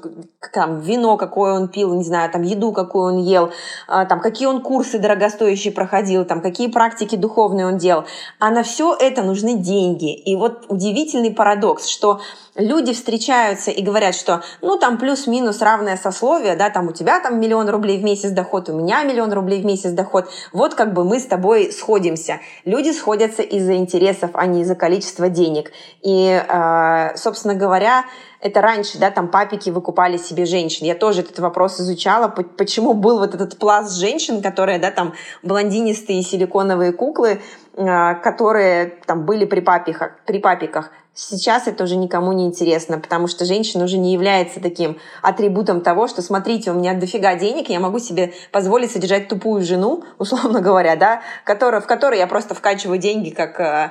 [0.52, 3.50] там, вино какое он пил, не знаю, там, еду какую он ел,
[3.88, 8.04] э, там, какие он курсы дорогостоящие проходил, там, какие практики духовные он делал.
[8.38, 10.14] А на все это нужны деньги.
[10.14, 12.20] И вот удивительный парадокс, что
[12.60, 17.40] люди встречаются и говорят, что ну там плюс-минус равное сословие, да, там у тебя там
[17.40, 21.04] миллион рублей в месяц доход, у меня миллион рублей в месяц доход, вот как бы
[21.04, 22.40] мы с тобой сходимся.
[22.64, 25.72] Люди сходятся из-за интересов, а не из-за количества денег.
[26.02, 28.04] И, э, собственно говоря,
[28.40, 30.86] это раньше, да, там папики выкупали себе женщин.
[30.86, 36.22] Я тоже этот вопрос изучала, почему был вот этот пласт женщин, которые, да, там блондинистые
[36.22, 37.42] силиконовые куклы,
[37.74, 40.90] которые там были при папиках, при папиках.
[41.14, 46.06] Сейчас это уже никому не интересно, потому что женщина уже не является таким атрибутом того,
[46.06, 50.96] что, смотрите, у меня дофига денег, я могу себе позволить содержать тупую жену, условно говоря,
[50.96, 53.90] да, которая, в которой я просто вкачиваю деньги как э,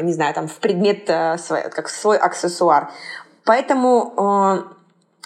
[0.00, 1.36] не знаю, там, в предмет, э,
[1.70, 2.90] как свой аксессуар.
[3.44, 4.73] Поэтому э,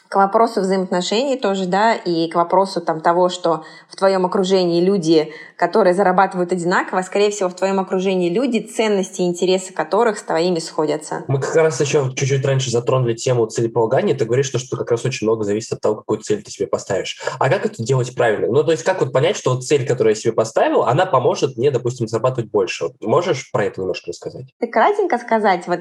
[0.08, 5.32] к вопросу взаимоотношений тоже, да, и к вопросу там того, что в твоем окружении люди,
[5.56, 10.60] которые зарабатывают одинаково, скорее всего, в твоем окружении люди, ценности и интересы которых с твоими
[10.60, 11.24] сходятся.
[11.28, 14.14] Мы как раз еще чуть-чуть раньше затронули тему целеполагания.
[14.14, 16.66] Ты говоришь, что, что как раз очень много зависит от того, какую цель ты себе
[16.66, 17.20] поставишь.
[17.38, 18.46] А как это делать правильно?
[18.48, 21.56] Ну, то есть как вот понять, что вот цель, которую я себе поставил, она поможет
[21.56, 22.86] мне, допустим, зарабатывать больше?
[23.00, 24.46] Можешь про это немножко рассказать?
[24.58, 25.80] Ты кратенько сказать, вот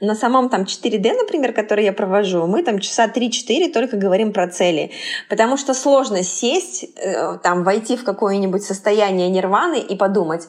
[0.00, 4.32] на самом там 4D, например, который я провожу, мы там часа 3-4 эфире только говорим
[4.32, 4.90] про цели.
[5.28, 10.48] Потому что сложно сесть, э, там, войти в какое-нибудь состояние нирваны и подумать,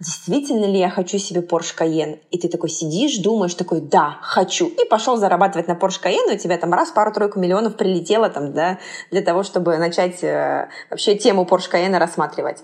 [0.00, 2.20] действительно ли я хочу себе Porsche Cayenne?
[2.30, 4.68] И ты такой сидишь, думаешь, такой, да, хочу.
[4.68, 8.78] И пошел зарабатывать на Porsche Cayenne, у тебя там раз пару-тройку миллионов прилетело там, да,
[9.10, 12.58] для того, чтобы начать э, вообще тему Porsche Cayenne рассматривать.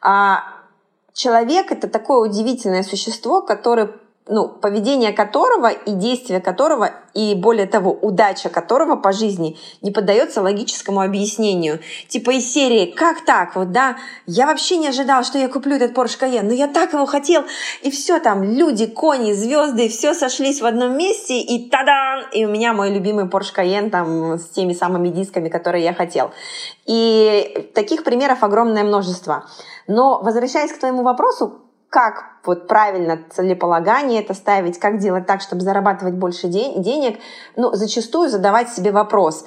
[0.00, 0.42] А
[1.12, 3.90] человек— это такое удивительное существо, которое
[4.28, 10.42] ну, поведение которого и действие которого, и более того, удача которого по жизни не поддается
[10.42, 11.80] логическому объяснению.
[12.08, 13.56] Типа из серии «Как так?
[13.56, 16.92] Вот, да, я вообще не ожидал, что я куплю этот Porsche Cayenne, но я так
[16.92, 17.44] его хотел».
[17.82, 22.24] И все там, люди, кони, звезды, все сошлись в одном месте, и тадан!
[22.32, 26.30] И у меня мой любимый Porsche Cayenne там с теми самыми дисками, которые я хотел.
[26.86, 29.46] И таких примеров огромное множество.
[29.86, 35.62] Но возвращаясь к твоему вопросу, как вот правильно целеполагание это ставить, как делать так, чтобы
[35.62, 37.18] зарабатывать больше день, денег,
[37.56, 39.46] ну, зачастую задавать себе вопрос,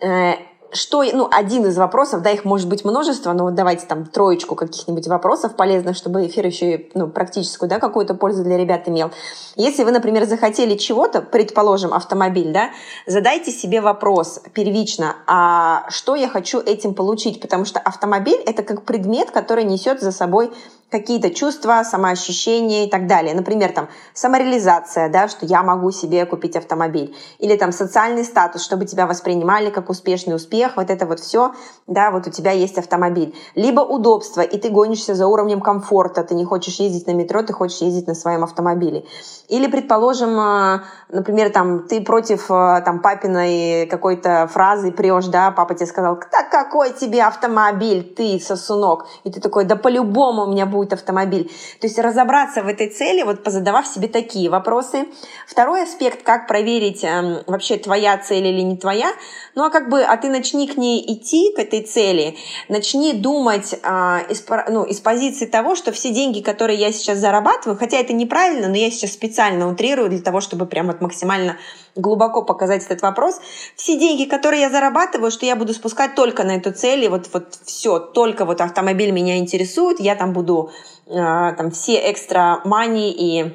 [0.00, 0.34] э,
[0.72, 4.54] что, ну, один из вопросов, да, их может быть множество, но вот давайте там троечку
[4.54, 9.10] каких-нибудь вопросов полезных, чтобы эфир еще и, ну, практическую, да, какую-то пользу для ребят имел.
[9.56, 12.70] Если вы, например, захотели чего-то, предположим, автомобиль, да,
[13.06, 18.84] задайте себе вопрос первично, а что я хочу этим получить, потому что автомобиль— это как
[18.84, 20.52] предмет, который несет за собой
[20.90, 23.34] какие-то чувства, самоощущение и так далее.
[23.34, 27.16] Например, там самореализация, да, что я могу себе купить автомобиль.
[27.38, 31.54] Или там социальный статус, чтобы тебя воспринимали как успешный успех, вот это вот все,
[31.86, 33.34] да, вот у тебя есть автомобиль.
[33.54, 37.52] Либо удобство, и ты гонишься за уровнем комфорта, ты не хочешь ездить на метро, ты
[37.52, 39.04] хочешь ездить на своем автомобиле.
[39.48, 45.74] Или, предположим, э, например, там, ты против э, там, папиной какой-то фразы прешь, да, папа
[45.74, 49.06] тебе сказал, да какой тебе автомобиль, ты сосунок.
[49.24, 51.50] И ты такой, да по-любому у меня будет будет автомобиль.
[51.80, 55.06] То есть разобраться в этой цели, вот позадавав себе такие вопросы.
[55.46, 59.12] Второй аспект, как проверить, э, вообще твоя цель или не твоя.
[59.54, 62.36] Ну а как бы, а ты начни к ней идти, к этой цели,
[62.68, 67.78] начни думать э, из, ну, из позиции того, что все деньги, которые я сейчас зарабатываю,
[67.78, 71.56] хотя это неправильно, но я сейчас специально утрирую для того, чтобы прям вот максимально
[72.00, 73.40] глубоко показать этот вопрос.
[73.76, 77.28] Все деньги, которые я зарабатываю, что я буду спускать только на эту цель, и вот,
[77.32, 80.70] вот все, только вот автомобиль меня интересует, я там буду
[81.06, 83.54] э, там все экстра мани и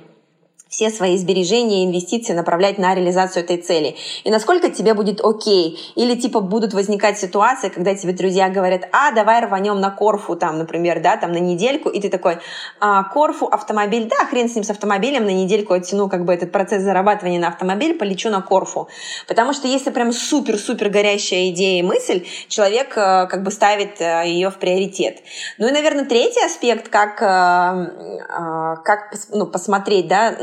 [0.70, 3.96] все свои сбережения и инвестиции направлять на реализацию этой цели.
[4.24, 5.80] И насколько тебе будет окей.
[5.96, 10.58] Или типа будут возникать ситуации, когда тебе друзья говорят, а, давай рванем на Корфу, там,
[10.58, 12.40] например, да, там на недельку, и ты такой,
[12.80, 16.52] а, Корфу, автомобиль, да, хрен с ним с автомобилем, на недельку оттяну как бы этот
[16.52, 18.90] процесс зарабатывания на автомобиль, полечу на Корфу.
[19.28, 24.24] Потому что если прям супер-супер горящая идея и мысль, человек э, как бы ставит э,
[24.26, 25.20] ее в приоритет.
[25.58, 30.36] Ну и, наверное, третий аспект, как, э, как ну, посмотреть, да,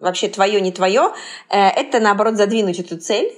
[0.00, 1.12] вообще твое, не твое,
[1.50, 3.32] э, это наоборот задвинуть эту цель,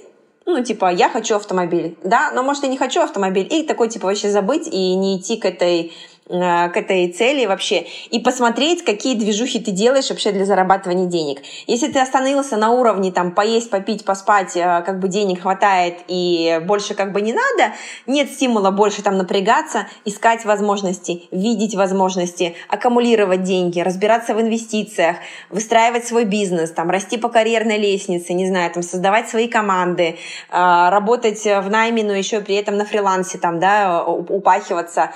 [0.45, 4.07] ну, типа, я хочу автомобиль, да, но, может, я не хочу автомобиль, и такой, типа,
[4.07, 5.91] вообще забыть и не идти к этой
[6.27, 11.39] к этой цели вообще и посмотреть, какие движухи ты делаешь вообще для зарабатывания денег.
[11.67, 16.61] Если ты остановился на уровне там поесть, попить, поспать, э, как бы денег хватает и
[16.65, 17.73] больше как бы не надо,
[18.07, 25.17] нет стимула больше там напрягаться, искать возможности, видеть возможности, аккумулировать деньги, разбираться в инвестициях,
[25.49, 30.17] выстраивать свой бизнес, там расти по карьерной лестнице, не знаю, там создавать свои команды,
[30.49, 35.11] э, работать в найме, но еще при этом на фрилансе там, да, упахиваться,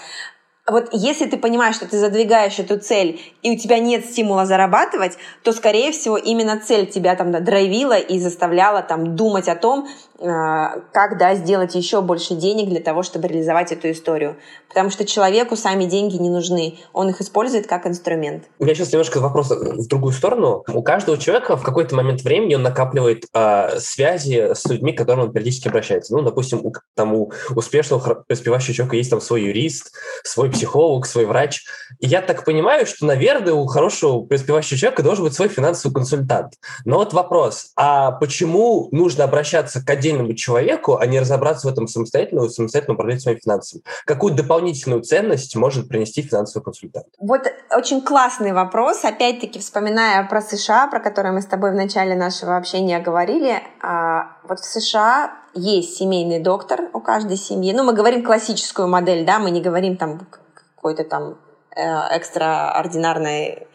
[0.67, 5.17] вот если ты понимаешь, что ты задвигаешь эту цель, и у тебя нет стимула зарабатывать,
[5.43, 9.87] то, скорее всего, именно цель тебя там драйвила и заставляла там думать о том,
[10.21, 14.37] как да, сделать еще больше денег для того, чтобы реализовать эту историю.
[14.67, 18.43] Потому что человеку сами деньги не нужны, он их использует как инструмент.
[18.59, 20.63] У меня сейчас немножко вопрос в другую сторону.
[20.67, 25.25] У каждого человека в какой-то момент времени он накапливает э, связи с людьми, к которым
[25.25, 26.13] он периодически обращается.
[26.15, 29.91] Ну, допустим, у, там, у успешного преуспевающего человека есть там свой юрист,
[30.23, 31.65] свой психолог, свой врач.
[31.99, 36.53] И я так понимаю, что, наверное, у хорошего преуспевающего человека должен быть свой финансовый консультант.
[36.85, 41.71] Но вот вопрос, а почему нужно обращаться к отдельному отдельному человеку, а не разобраться в
[41.71, 43.83] этом самостоятельно и самостоятельно управлять своими финансами.
[44.05, 47.07] Какую дополнительную ценность может принести финансовый консультант?
[47.19, 47.41] Вот
[47.75, 49.03] очень классный вопрос.
[49.03, 54.37] Опять-таки, вспоминая про США, про которые мы с тобой в начале нашего общения говорили, а,
[54.47, 57.73] вот в США есть семейный доктор у каждой семьи.
[57.73, 60.27] Ну, мы говорим классическую модель, да, мы не говорим там
[60.75, 61.37] какой-то там
[61.75, 61.81] э,
[62.15, 63.67] экстраординарный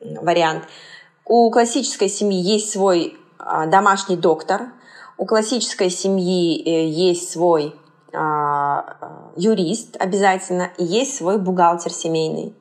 [0.00, 0.64] вариант.
[1.24, 4.72] У классической семьи есть свой а, домашний доктор,
[5.20, 7.74] у классической семьи э, есть свой
[8.12, 12.56] а, юрист обязательно и есть свой бухгалтер семейный.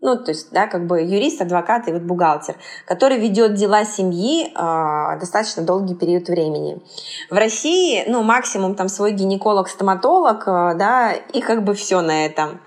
[0.00, 4.48] Ну, то есть, да, как бы юрист, адвокат и вот бухгалтер, который ведет дела семьи
[4.48, 6.82] э, достаточно долгий период времени.
[7.30, 12.60] В России, ну, максимум там свой гинеколог-стоматолог, э, да, и как бы все на этом,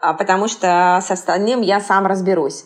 [0.00, 2.64] потому что с остальным я сам разберусь.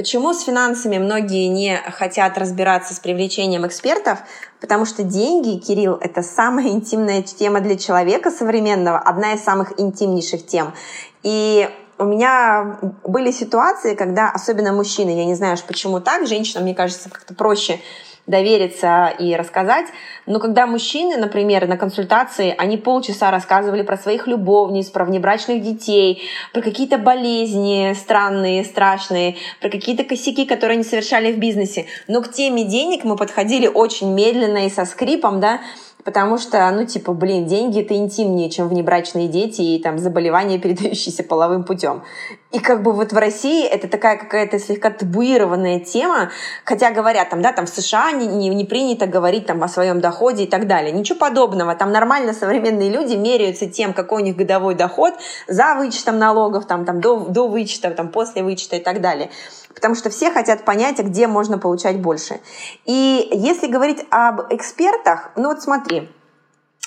[0.00, 4.20] Почему с финансами многие не хотят разбираться с привлечением экспертов?
[4.58, 10.46] Потому что деньги, Кирилл, это самая интимная тема для человека современного, одна из самых интимнейших
[10.46, 10.72] тем.
[11.22, 16.74] И у меня были ситуации, когда, особенно мужчины, я не знаю почему так, женщинам, мне
[16.74, 17.78] кажется, как-то проще
[18.30, 19.86] довериться и рассказать.
[20.26, 26.22] Но когда мужчины, например, на консультации, они полчаса рассказывали про своих любовниц, про внебрачных детей,
[26.52, 31.86] про какие-то болезни странные, страшные, про какие-то косяки, которые они совершали в бизнесе.
[32.08, 35.60] Но к теме денег мы подходили очень медленно и со скрипом, да,
[36.04, 41.24] Потому что, ну, типа, блин, деньги это интимнее, чем внебрачные дети и там заболевания, передающиеся
[41.24, 42.02] половым путем.
[42.52, 46.30] И как бы вот в России это такая какая-то слегка табуированная тема,
[46.64, 50.00] хотя говорят там, да, там в США не, не, не принято говорить там о своем
[50.00, 50.90] доходе и так далее.
[50.90, 51.74] Ничего подобного.
[51.76, 55.14] Там нормально современные люди меряются тем, какой у них годовой доход
[55.46, 59.30] за вычетом налогов, там, там до, до вычета, там, после вычета и так далее
[59.74, 62.40] потому что все хотят понять, где можно получать больше.
[62.84, 66.10] И если говорить об экспертах, ну вот смотри,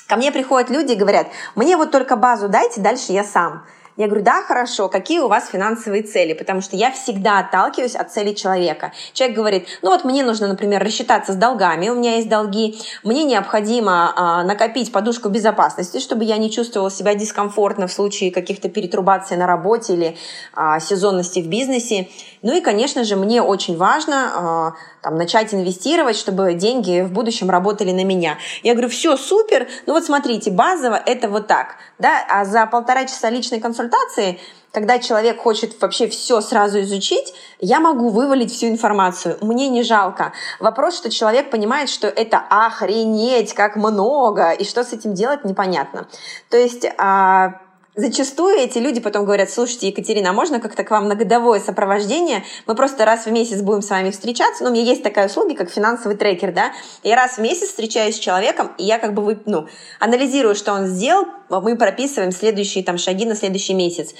[0.08, 3.64] ко мне приходят люди и говорят, мне вот только базу дайте, дальше я сам.
[3.96, 6.34] Я говорю, да, хорошо, какие у вас финансовые цели?
[6.34, 8.92] Потому что я всегда отталкиваюсь от цели человека.
[9.14, 13.24] Человек говорит, ну вот мне нужно, например, рассчитаться с долгами, у меня есть долги, мне
[13.24, 19.38] необходимо а, накопить подушку безопасности, чтобы я не чувствовала себя дискомфортно в случае каких-то перетрубаций
[19.38, 20.18] на работе или
[20.54, 22.08] а, сезонности в бизнесе.
[22.44, 27.50] Ну и, конечно же, мне очень важно а, там, начать инвестировать, чтобы деньги в будущем
[27.50, 28.38] работали на меня.
[28.62, 33.06] Я говорю, все, супер, ну вот смотрите, базово это вот так, да, а за полтора
[33.06, 34.40] часа личной консультации
[34.74, 39.38] когда человек хочет вообще все сразу изучить, я могу вывалить всю информацию.
[39.42, 40.34] Мне не жалко.
[40.60, 46.08] Вопрос, что человек понимает, что это охренеть, как много, и что с этим делать, непонятно.
[46.50, 47.62] То есть а,
[47.96, 52.44] Зачастую эти люди потом говорят, слушайте, Екатерина, а можно как-то к вам на годовое сопровождение?
[52.66, 54.64] Мы просто раз в месяц будем с вами встречаться.
[54.64, 56.74] Ну, у меня есть такая услуга, как финансовый трекер, да?
[57.04, 59.68] Я раз в месяц встречаюсь с человеком, и я как бы, ну,
[60.00, 64.16] анализирую, что он сделал, мы прописываем следующие там шаги на следующий месяц.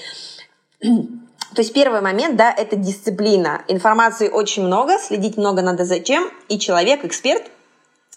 [0.80, 3.62] То есть первый момент, да, это дисциплина.
[3.66, 7.42] Информации очень много, следить много надо зачем, и человек, эксперт,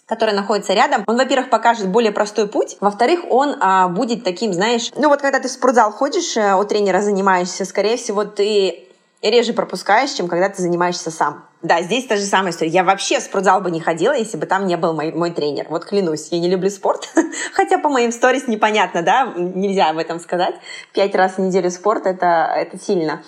[0.08, 4.90] который находится рядом, он, во-первых, покажет более простой путь, во-вторых, он а, будет таким, знаешь,
[4.96, 8.88] ну вот когда ты в спортзал ходишь, а, у тренера занимаешься, скорее всего, ты
[9.20, 11.44] реже пропускаешь, чем когда ты занимаешься сам.
[11.60, 12.70] Да, здесь та же самая история.
[12.70, 15.66] Я вообще в спортзал бы не ходила, если бы там не был мой, мой тренер.
[15.68, 17.08] Вот клянусь, я не люблю спорт.
[17.52, 20.54] Хотя по моим сторис непонятно, да, нельзя об этом сказать.
[20.92, 23.24] Пять раз в неделю спорт это, это сильно.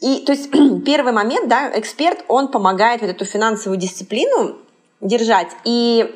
[0.00, 0.50] И то есть
[0.84, 4.56] первый момент, да, эксперт, он помогает вот эту финансовую дисциплину
[5.00, 5.48] держать.
[5.64, 6.14] И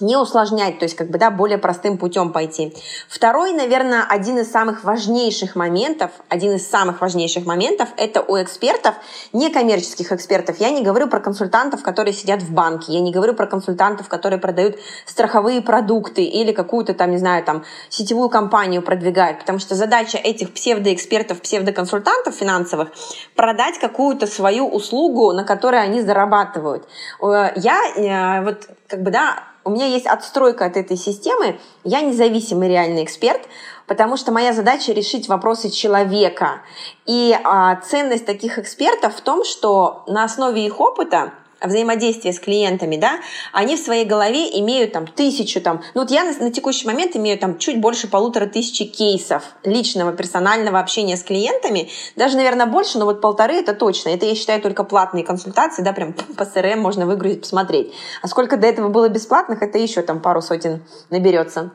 [0.00, 2.74] не усложнять, то есть как бы, да, более простым путем пойти.
[3.08, 8.94] Второй, наверное, один из самых важнейших моментов, один из самых важнейших моментов, это у экспертов,
[9.32, 10.60] некоммерческих экспертов.
[10.60, 14.38] Я не говорю про консультантов, которые сидят в банке, я не говорю про консультантов, которые
[14.38, 14.76] продают
[15.06, 20.52] страховые продукты или какую-то там, не знаю, там, сетевую компанию продвигают, потому что задача этих
[20.52, 22.88] псевдоэкспертов, псевдоконсультантов финансовых
[23.34, 26.88] продать какую-то свою услугу, на которой они зарабатывают.
[27.22, 32.00] Э, я э, вот как бы, да, у меня есть отстройка от этой системы, я
[32.00, 33.42] независимый реальный эксперт,
[33.86, 36.62] потому что моя задача решить вопросы человека.
[37.06, 41.32] И а, ценность таких экспертов в том, что на основе их опыта
[41.62, 43.20] взаимодействия с клиентами, да,
[43.52, 47.16] они в своей голове имеют там тысячу там, ну вот я на, на текущий момент
[47.16, 52.98] имею там чуть больше полутора тысячи кейсов личного персонального общения с клиентами, даже, наверное, больше,
[52.98, 54.10] но вот полторы это точно.
[54.10, 57.92] Это я считаю только платные консультации, да, прям по СРМ можно выгрузить, посмотреть.
[58.22, 61.72] А сколько до этого было бесплатных, это еще там пару сотен наберется.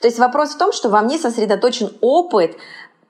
[0.00, 2.56] То есть вопрос в том, что во мне сосредоточен опыт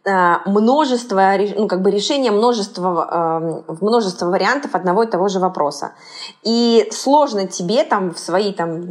[0.04, 5.92] множество, ну, как бы решение множества, э, множества вариантов одного и того же вопроса.
[6.42, 8.82] И сложно тебе там в свои там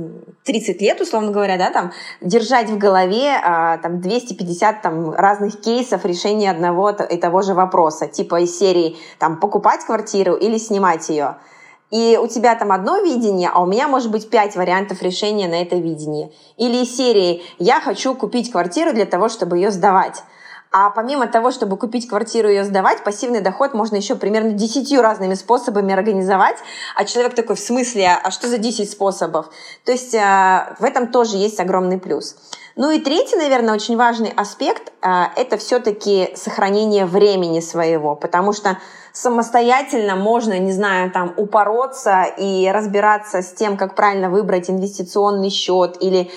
[0.46, 1.92] 30 лет, условно говоря, да, там,
[2.22, 8.08] держать в голове э, там 250 там, разных кейсов решения одного и того же вопроса,
[8.08, 11.38] типа из серии там покупать квартиру или снимать ее.
[11.90, 15.60] И у тебя там одно видение, а у меня может быть пять вариантов решения на
[15.60, 16.32] это видение.
[16.58, 20.22] Или из серии «Я хочу купить квартиру для того, чтобы ее сдавать».
[20.72, 25.02] А помимо того, чтобы купить квартиру и ее сдавать, пассивный доход можно еще примерно десятью
[25.02, 26.58] разными способами организовать.
[26.96, 29.50] А человек такой, в смысле, а что за 10 способов?
[29.84, 32.36] То есть э, в этом тоже есть огромный плюс.
[32.76, 38.78] Ну и третий, наверное, очень важный аспект э,– это все-таки сохранение времени своего, потому что
[39.12, 45.98] самостоятельно можно, не знаю, там упороться и разбираться с тем, как правильно выбрать инвестиционный счет
[46.00, 46.32] или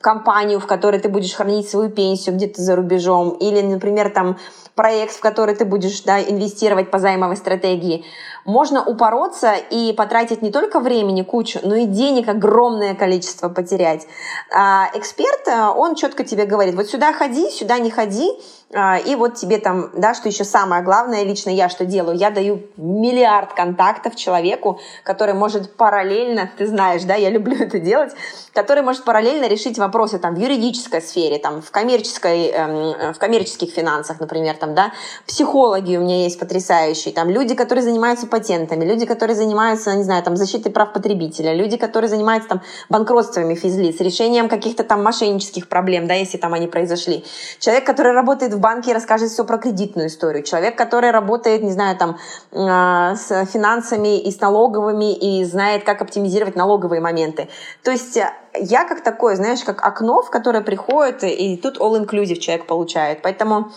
[0.00, 4.38] компанию, в которой ты будешь хранить свою пенсию где-то за рубежом, или, например, там
[4.78, 8.04] проект, в который ты будешь да, инвестировать по займовой стратегии,
[8.44, 14.06] можно упороться и потратить не только времени кучу, но и денег огромное количество потерять.
[14.54, 18.30] А эксперт, он четко тебе говорит, вот сюда ходи, сюда не ходи,
[18.74, 22.30] а, и вот тебе там, да, что еще самое главное, лично я что делаю, я
[22.30, 28.12] даю миллиард контактов человеку, который может параллельно, ты знаешь, да, я люблю это делать,
[28.52, 33.72] который может параллельно решить вопросы там в юридической сфере, там в коммерческой, эм, в коммерческих
[33.72, 34.92] финансах, например, там, да,
[35.26, 40.22] психологи у меня есть потрясающие, там люди, которые занимаются патентами, люди, которые занимаются, не знаю,
[40.22, 46.06] там защитой прав потребителя, люди, которые занимаются там банкротствами физлиц, решением каких-то там мошеннических проблем,
[46.06, 47.24] да, если там они произошли.
[47.58, 50.42] Человек, который работает в банке расскажет все про кредитную историю.
[50.42, 52.18] Человек, который работает, не знаю, там,
[52.52, 57.48] а, с финансами и с налоговыми и знает, как оптимизировать налоговые моменты.
[57.82, 62.36] То есть э, я как такое, знаешь, как окно, в которое приходит, и тут all-inclusive
[62.36, 63.22] человек получает.
[63.22, 63.70] Поэтому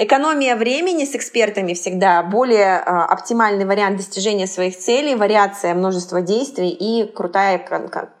[0.00, 6.70] Экономия времени с экспертами всегда более э, оптимальный вариант достижения своих целей, вариация множества действий
[6.70, 7.58] и крутая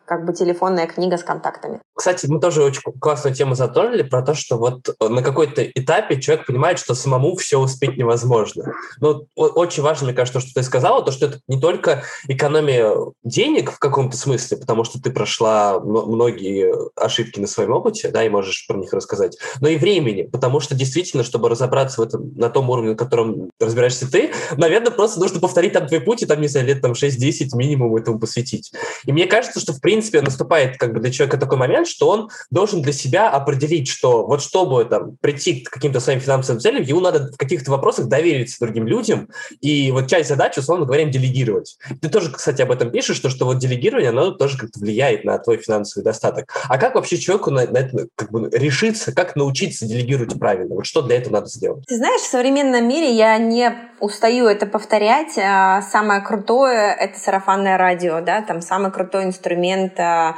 [0.08, 1.80] как бы телефонная книга с контактами.
[1.94, 6.20] Кстати, мы тоже очень классную тему затронули про то, что вот э, на какой-то этапе
[6.20, 8.72] человек понимает, что самому все успеть невозможно.
[9.00, 12.94] Но очень важно, мне кажется, то, что ты сказала, то, что это не только экономия
[13.22, 18.28] денег в каком-то смысле, потому что ты прошла многие ошибки на своем опыте, да, и
[18.28, 22.48] можешь про них рассказать, но и времени, потому что действительно, чтобы разобраться в этом на
[22.48, 26.40] том уровне, на котором разбираешься ты, наверное, просто нужно повторить там твой путь и там,
[26.40, 28.72] не знаю, лет там 6-10 минимум этому посвятить.
[29.04, 32.08] И мне кажется, что в принципе принципе, наступает как бы для человека такой момент, что
[32.08, 36.82] он должен для себя определить, что вот чтобы там прийти к каким-то своим финансовым целям,
[36.82, 39.28] ему надо в каких-то вопросах довериться другим людям,
[39.60, 41.78] и вот часть задачи, условно говоря, делегировать.
[42.00, 45.38] Ты тоже, кстати, об этом пишешь, что, что вот делегирование, оно тоже как-то влияет на
[45.38, 46.52] твой финансовый достаток.
[46.68, 50.76] А как вообще человеку на, на это как бы решиться, как научиться делегировать правильно?
[50.76, 51.84] Вот что для этого надо сделать?
[51.86, 55.38] Ты знаешь, в современном мире я не устаю это повторять.
[55.38, 60.36] А самое крутое— это сарафанное радио, да, там самый крутой инструмент момента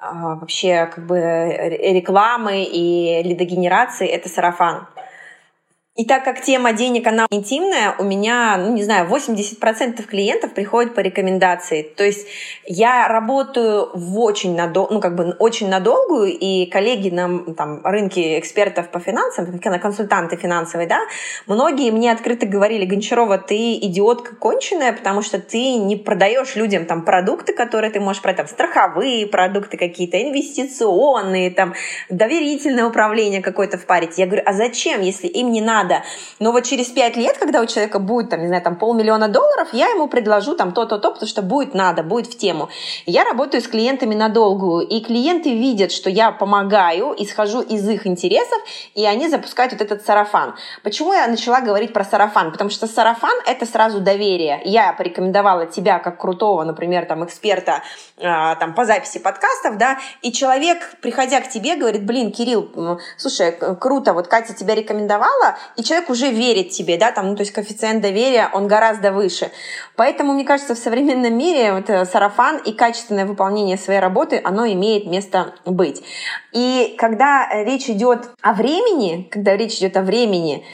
[0.00, 1.18] вообще как бы
[1.80, 4.86] рекламы и лидогенерации– это сарафан.
[5.96, 10.92] И так как тема денег, она интимная, у меня, ну, не знаю, 80% клиентов приходят
[10.92, 11.82] по рекомендации.
[11.82, 12.26] То есть
[12.66, 14.88] я работаю в очень, надол...
[14.90, 20.88] ну, как бы очень надолгую, и коллеги на там, рынке экспертов по финансам, консультанты финансовые,
[20.88, 20.98] да,
[21.46, 27.04] многие мне открыто говорили, Гончарова, ты идиотка конченая, потому что ты не продаешь людям там
[27.04, 31.74] продукты, которые ты можешь продать, там, страховые продукты какие-то, инвестиционные, там,
[32.08, 34.18] доверительное управление какое-то впарить.
[34.18, 36.02] Я говорю, а зачем, если им не надо надо.
[36.38, 39.68] Но вот через пять лет, когда у человека будет, там, не знаю, там полмиллиона долларов,
[39.72, 42.68] я ему предложу там то-то-то, потому что будет надо, будет в тему.
[43.06, 48.58] Я работаю с клиентами надолгую, и клиенты видят, что я помогаю, исхожу из их интересов,
[48.94, 50.54] и они запускают вот этот сарафан.
[50.82, 52.52] Почему я начала говорить про сарафан?
[52.52, 54.60] Потому что сарафан— это сразу доверие.
[54.64, 57.82] Я порекомендовала тебя как крутого, например, там, эксперта
[58.20, 63.52] а, там, по записи подкастов, да, и человек, приходя к тебе, говорит, блин, Кирилл, слушай,
[63.80, 67.52] круто, вот Катя тебя рекомендовала, и человек уже верит тебе, да, там, ну, то есть
[67.52, 69.50] коэффициент доверия, он гораздо выше.
[69.96, 74.66] Поэтому, мне кажется, в современном мире вот э, сарафан и качественное выполнение своей работы, оно
[74.66, 76.02] имеет место быть.
[76.52, 80.64] И когда речь идет о времени, когда речь идет о времени,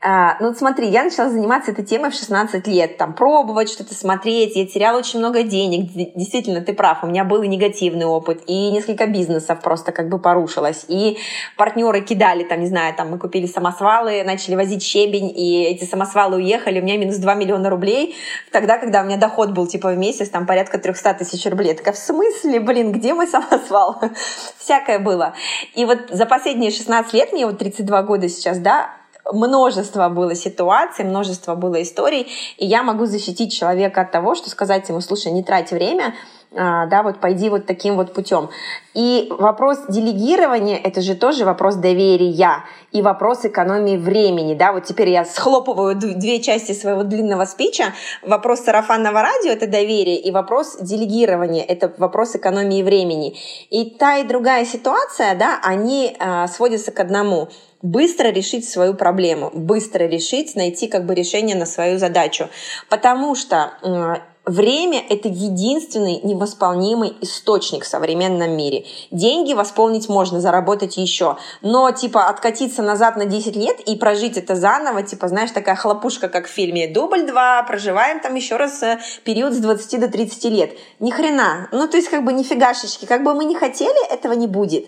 [0.00, 4.54] а, ну, смотри, я начала заниматься этой темой в 16 лет, там, пробовать что-то смотреть,
[4.54, 8.70] я теряла очень много денег, действительно, ты прав, у меня был и негативный опыт, и
[8.70, 11.18] несколько бизнесов просто как бы порушилось, и
[11.56, 16.36] партнеры кидали, там, не знаю, там, мы купили самосвалы, начали возить щебень, и эти самосвалы
[16.36, 18.14] уехали, у меня минус 2 миллиона рублей,
[18.52, 21.74] тогда, когда у меня доход был, типа, в месяц, там, порядка 300 тысяч рублей, я
[21.74, 24.00] такая, в смысле, блин, где мой самосвал?
[24.58, 25.34] Всякое было.
[25.74, 28.97] И вот за последние 16 лет, мне вот 32 года сейчас, да,
[29.32, 34.88] множество было ситуаций, множество было историй, и я могу защитить человека от того, что сказать
[34.88, 36.14] ему, слушай, не трать время,
[36.50, 38.48] да, вот пойди вот таким вот путем.
[38.94, 45.10] И вопрос делегирования– это же тоже вопрос доверия и вопрос экономии времени, да, вот теперь
[45.10, 47.94] я схлопываю две части своего длинного спича.
[48.22, 53.36] Вопрос сарафанного радио– это доверие, и вопрос делегирования– это вопрос экономии времени.
[53.70, 57.48] И та и другая ситуация, да, они э, сводятся к одному–
[57.82, 62.48] быстро решить свою проблему, быстро решить, найти как бы решение на свою задачу.
[62.88, 63.72] Потому что
[64.48, 68.86] Время– это единственный невосполнимый источник в современном мире.
[69.10, 71.36] Деньги восполнить можно, заработать еще.
[71.60, 76.30] Но, типа, откатиться назад на 10 лет и прожить это заново, типа, знаешь, такая хлопушка,
[76.30, 80.44] как в фильме «Дубль 2», проживаем там еще раз э, период с 20 до 30
[80.46, 80.70] лет.
[80.98, 81.68] Ни хрена.
[81.70, 83.04] Ну, то есть, как бы, нифигашечки.
[83.04, 84.86] Как бы мы ни хотели, этого не будет.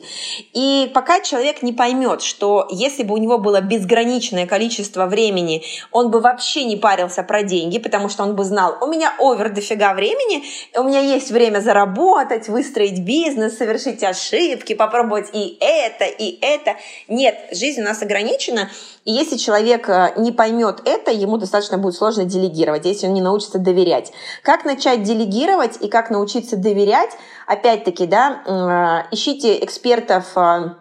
[0.55, 6.11] И пока человек не поймет, что если бы у него было безграничное количество времени, он
[6.11, 9.94] бы вообще не парился про деньги, потому что он бы знал, у меня овер дофига
[9.94, 10.44] времени,
[10.76, 16.76] у меня есть время заработать, выстроить бизнес, совершить ошибки, попробовать и это, и это.
[17.09, 18.70] Нет, жизнь у нас ограничена,
[19.05, 23.22] и если человек э, не поймет это, ему достаточно будет сложно делегировать, если он не
[23.22, 24.12] научится доверять.
[24.42, 27.11] Как начать делегировать и как научиться доверять?
[27.46, 30.74] Опять-таки, да, э, ищите экспертов э,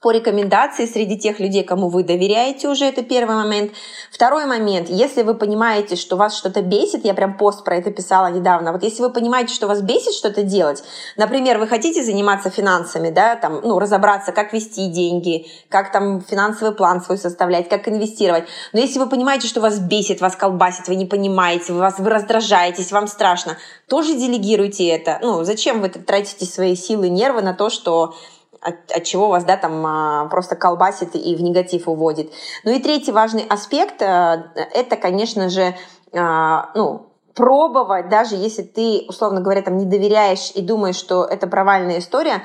[0.00, 3.72] по рекомендации среди тех людей, кому вы доверяете уже, это первый момент.
[4.10, 8.28] Второй момент, если вы понимаете, что вас что-то бесит, я прям пост про это писала
[8.28, 10.84] недавно, вот если вы понимаете, что вас бесит что-то делать,
[11.16, 16.74] например, вы хотите заниматься финансами, да, там, ну, разобраться, как вести деньги, как там финансовый
[16.74, 20.96] план свой составлять, как инвестировать, но если вы понимаете, что вас бесит, вас колбасит, вы
[20.96, 23.56] не понимаете, вы, вас, вы раздражаетесь, вам страшно,
[23.88, 25.18] тоже делегируйте это.
[25.22, 28.14] Ну, зачем вы тратите свои силы, нервы на то, что
[28.60, 32.32] от, от чего вас да, там а, просто колбасит и в негатив уводит.
[32.64, 34.44] Ну и третий важный аспект э,–
[34.74, 35.74] это, конечно же,
[36.12, 41.46] а, ну, пробовать, даже если ты, условно говоря, там не доверяешь и думаешь, что это
[41.46, 42.42] провальная история,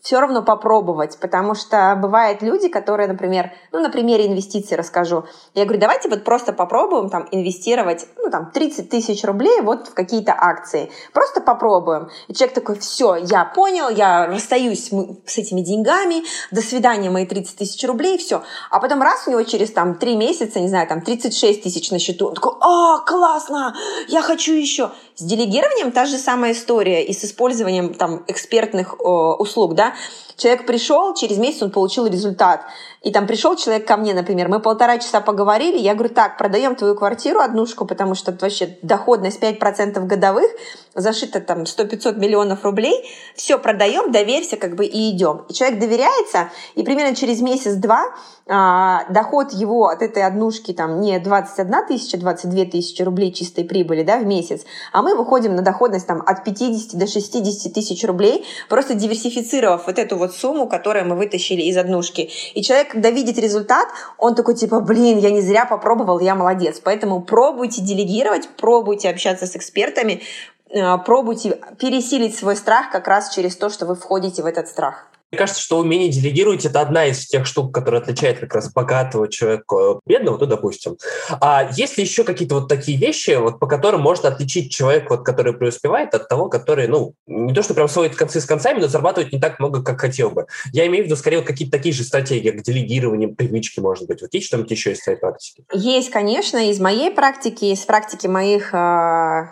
[0.00, 5.24] все равно попробовать, потому что бывают люди, которые, например, ну, на примере инвестиций расскажу.
[5.54, 9.94] Я говорю, давайте вот просто попробуем там инвестировать, ну, там, 30 тысяч рублей вот в
[9.94, 10.90] какие-то акции.
[11.12, 12.08] Просто попробуем.
[12.28, 14.90] И человек такой, все, я понял, я расстаюсь
[15.26, 18.42] с этими деньгами, до свидания, мои 30 тысяч рублей, все.
[18.70, 21.98] А потом раз у него через там 3 месяца, не знаю, там 36 тысяч на
[21.98, 23.74] счету, он такой, а, классно,
[24.08, 24.90] я хочу еще.
[25.20, 29.92] С делегированием та же самая история и с использованием там экспертных э, услуг, да,
[30.40, 32.64] Человек пришел, через месяц он получил результат.
[33.02, 36.76] И там пришел человек ко мне, например, мы полтора часа поговорили, я говорю, так, продаем
[36.76, 40.50] твою квартиру однушку, потому что вообще доходность 5% годовых,
[40.94, 45.44] зашито там 100-500 миллионов рублей, все, продаем, доверься, как бы и идем.
[45.50, 48.14] И человек доверяется, и примерно через месяц-два
[48.48, 54.04] а, доход его от этой однушки там не 21 тысяча, 22 тысячи рублей чистой прибыли
[54.04, 58.44] да, в месяц, а мы выходим на доходность там от 50 до 60 тысяч рублей,
[58.68, 62.30] просто диверсифицировав вот эту вот сумму, которую мы вытащили из однушки.
[62.54, 63.88] И человек, когда видит результат,
[64.18, 66.80] он такой типа, блин, я не зря попробовал, я молодец.
[66.82, 70.22] Поэтому пробуйте делегировать, пробуйте общаться с экспертами,
[70.70, 75.09] э, пробуйте пересилить свой страх как раз через то, что вы входите в этот страх.
[75.30, 79.28] Мне кажется, что умение делегировать– это одна из тех штук, которая отличает как раз богатого
[79.28, 80.96] человека от бедного, ну, допустим.
[81.40, 85.24] А есть ли еще какие-то вот такие вещи, вот, по которым можно отличить человека, вот,
[85.24, 88.88] который преуспевает, от того, который, ну, не то, что прям сводит концы с концами, но
[88.88, 90.46] зарабатывает не так много, как хотел бы?
[90.72, 94.22] Я имею в виду, скорее, какие-то такие же стратегии, как делегирование, привычки, может быть.
[94.22, 95.62] Вот есть что-нибудь еще из твоей практики?
[95.72, 99.46] Есть, конечно, из моей практики, из практики моих э,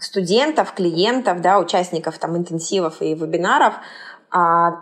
[0.00, 3.74] студентов, клиентов, да, участников там интенсивов и вебинаров–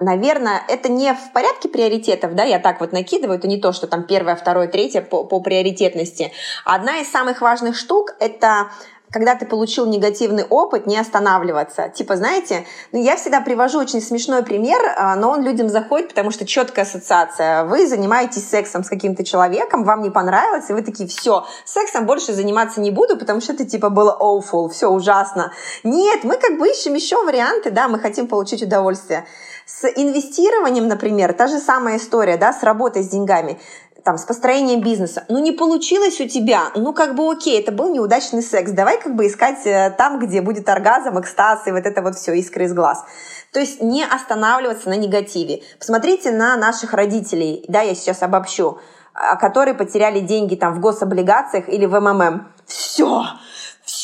[0.00, 3.86] наверное, это не в порядке приоритетов, да, я так вот накидываю, это не то, что
[3.86, 6.32] там первое, второе, третье по, по приоритетности.
[6.64, 8.70] Одна из самых важных штук– это
[9.12, 11.90] когда ты получил негативный опыт, не останавливаться.
[11.90, 16.30] Типа, знаете, ну, я всегда привожу очень смешной пример, а, но он людям заходит, потому
[16.30, 17.64] что четкая ассоциация.
[17.64, 22.32] Вы занимаетесь сексом с каким-то человеком, вам не понравилось, и вы такие, все, сексом больше
[22.32, 25.52] заниматься не буду, потому что это типа было awful, все ужасно.
[25.84, 29.26] Нет, мы как бы ищем еще варианты, да, мы хотим получить удовольствие.
[29.66, 33.58] С инвестированием, например, та же самая история, да, с работой с деньгами
[34.04, 37.92] там, с построением бизнеса, ну не получилось у тебя, ну как бы окей, это был
[37.92, 42.02] неудачный секс, давай как бы искать э, там, где будет оргазм, экстаз и вот это
[42.02, 43.04] вот все, искры из глаз.
[43.52, 45.62] То есть не останавливаться на негативе.
[45.78, 48.78] Посмотрите на наших родителей, да, я сейчас обобщу,
[49.14, 52.48] а, которые потеряли деньги там в гособлигациях или в МММ.
[52.66, 53.24] Все,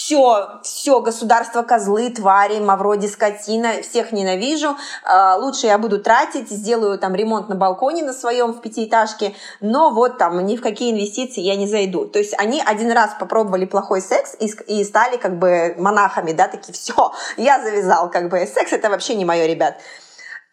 [0.09, 6.99] все, все, государство козлы, твари, мавроди, скотина, всех ненавижу, а, лучше я буду тратить, сделаю
[6.99, 11.43] там ремонт на балконе на своем в пятиэтажке, но вот там ни в какие инвестиции
[11.43, 12.07] я не зайду.
[12.07, 16.49] То есть они один раз попробовали плохой секс и, и стали как бы монахами, да,
[16.49, 19.77] такие, все, я завязал, как бы, секс это вообще не мое, ребят.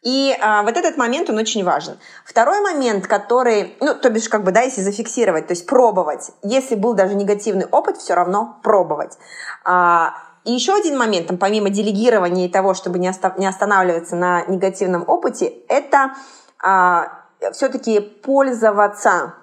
[0.06, 1.98] И а, вот этот момент, он очень важен.
[2.24, 6.32] Второй момент, который, ну, то бишь, как бы, да, если зафиксировать, то есть пробовать.
[6.44, 9.18] Если был даже негативный опыт, все равно пробовать.
[9.64, 14.16] А, и еще один момент, там, помимо делегирования и того, чтобы не, оста- не останавливаться
[14.16, 16.14] на негативном опыте, это
[16.64, 19.34] а, все-таки пользоваться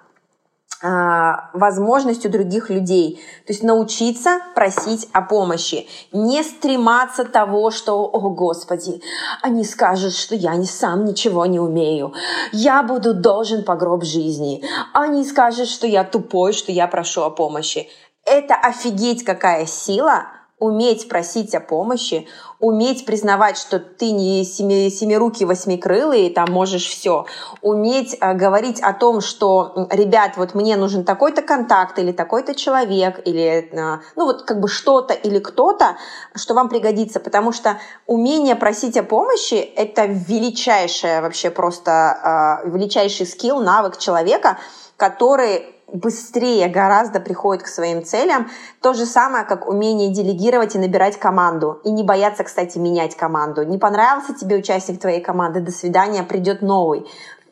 [0.82, 3.20] возможностью других людей.
[3.46, 5.86] То есть научиться просить о помощи.
[6.12, 9.00] Не стрематься того, что, о господи,
[9.42, 12.14] они скажут, что я не сам ничего не умею.
[12.52, 14.64] Я буду должен по гроб жизни.
[14.92, 17.88] Они скажут, что я тупой, что я прошу о помощи.
[18.24, 20.26] Это офигеть какая сила
[20.62, 22.28] уметь просить о помощи,
[22.62, 27.26] уметь признавать, что ты не семи, семирукий, восьмикрылый, там можешь все,
[27.60, 33.20] уметь э, говорить о том, что, ребят, вот мне нужен такой-то контакт или такой-то человек,
[33.24, 35.96] или, э, ну вот как бы что-то или кто-то,
[36.36, 43.26] что вам пригодится, потому что умение просить о помощи– это величайшее вообще просто, э, величайший
[43.26, 44.56] скилл, навык человека,
[44.96, 48.50] который быстрее гораздо приходит к своим целям.
[48.80, 51.80] То же самое, как умение делегировать и набирать команду.
[51.84, 53.62] И не бояться, кстати, менять команду.
[53.64, 57.06] Не понравился тебе участник твоей команды, до свидания, придет новый.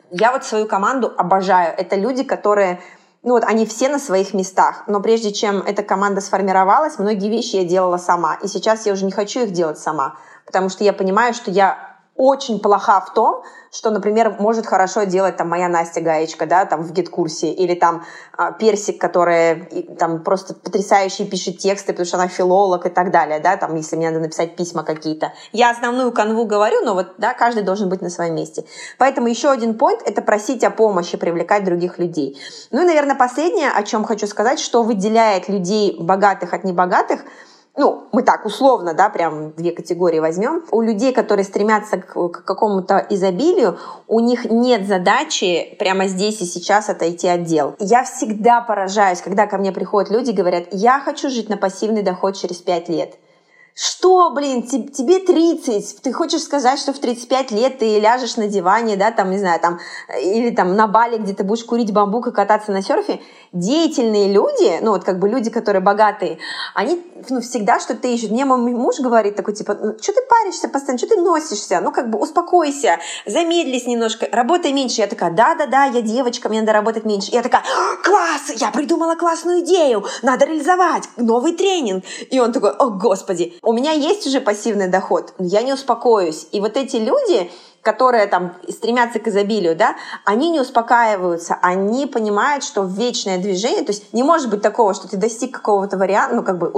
[0.09, 1.73] Я вот свою команду обожаю.
[1.77, 2.81] Это люди, которые
[3.23, 7.57] ну вот они все на своих местах, но прежде чем эта команда сформировалась, многие вещи
[7.57, 10.15] я делала сама, и сейчас я уже не хочу их делать сама,
[10.47, 11.90] потому что я понимаю, что я
[12.21, 16.83] очень плоха в том, что, например, может хорошо делать там моя Настя Гаечка, да, там
[16.83, 18.03] в гид-курсе, или там
[18.37, 19.67] а, Персик, которая
[19.97, 23.95] там просто потрясающе пишет тексты, потому что она филолог и так далее, да, там, если
[23.95, 25.33] мне надо написать письма какие-то.
[25.51, 28.65] Я основную канву говорю, но вот, да, каждый должен быть на своем месте.
[28.99, 32.39] Поэтому еще один point– это просить о помощи, привлекать других людей.
[32.69, 37.21] Ну и, наверное, последнее, о чем хочу сказать, что выделяет людей богатых от небогатых–
[37.77, 40.63] ну, мы так условно, да, прям две категории возьмем.
[40.71, 46.89] У людей, которые стремятся к, какому-то изобилию, у них нет задачи прямо здесь и сейчас
[46.89, 47.75] отойти от дел.
[47.79, 52.03] Я всегда поражаюсь, когда ко мне приходят люди и говорят, я хочу жить на пассивный
[52.03, 53.15] доход через пять лет.
[53.73, 58.97] Что, блин, тебе 30, ты хочешь сказать, что в 35 лет ты ляжешь на диване,
[58.97, 59.79] да, там, не знаю, там,
[60.21, 63.21] или там на Бали, где ты будешь курить бамбук и кататься на серфе.
[63.53, 66.37] Деятельные люди, ну, вот как бы люди, которые богатые,
[66.75, 68.31] они, ну, всегда что-то ищут.
[68.31, 71.91] Мне мой муж говорит такой, типа, ну, что ты паришься постоянно, что ты носишься, ну,
[71.91, 74.99] как бы успокойся, замедлись немножко, работай меньше.
[75.01, 77.31] Я такая, да-да-да, я девочка, мне надо работать меньше.
[77.31, 77.63] Я такая,
[78.03, 82.03] класс, я придумала классную идею, надо реализовать, новый тренинг.
[82.29, 86.47] И он такой, о, господи, у меня есть уже пассивный доход, но я не успокоюсь.
[86.51, 87.51] И вот эти люди,
[87.81, 89.95] которые там стремятся к изобилию, да,
[90.25, 95.07] они не успокаиваются, они понимают, что вечное движение, то есть не может быть такого, что
[95.07, 96.71] ты достиг какого-то варианта, ну как бы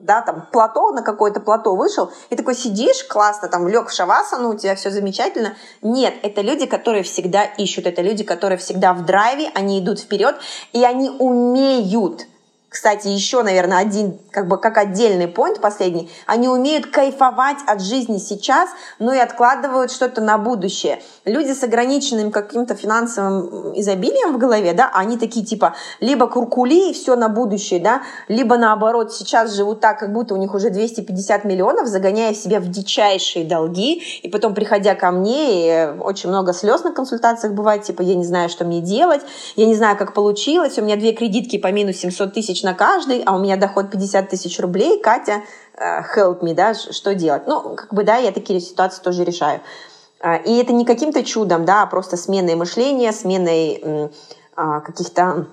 [0.00, 4.50] да, там, плато, на какое-то плато вышел, и такой сидишь, классно, там, лег в шавасану,
[4.50, 5.54] у тебя все замечательно.
[5.82, 10.36] Нет, это люди, которые всегда ищут, это люди, которые всегда в драйве, они идут вперед,
[10.72, 12.26] и они умеют
[12.70, 18.18] кстати, еще, наверное, один, как бы как отдельный поинт последний, они умеют кайфовать от жизни
[18.18, 21.02] сейчас, но и откладывают что-то на будущее.
[21.24, 26.92] Люди с ограниченным каким-то финансовым изобилием в голове, да, они такие типа либо куркули и
[26.92, 31.44] все на будущее, да, либо наоборот сейчас живут так, как будто у них уже 250
[31.44, 36.84] миллионов, загоняя себя в дичайшие долги, и потом, приходя ко мне, и очень много слез
[36.84, 39.22] на консультациях бывает, типа, я не знаю, что мне делать,
[39.56, 43.22] я не знаю, как получилось, у меня две кредитки по минус 700 тысяч на каждый,
[43.24, 45.42] а у меня доход 50 тысяч рублей, Катя,
[45.74, 47.46] э, help me, да, что делать?
[47.46, 49.60] Ну, как бы, да, я такие ситуации тоже решаю.
[50.20, 54.10] А, и это не каким-то чудом, да, а просто сменой мышления, сменой
[54.54, 55.46] а, каких-то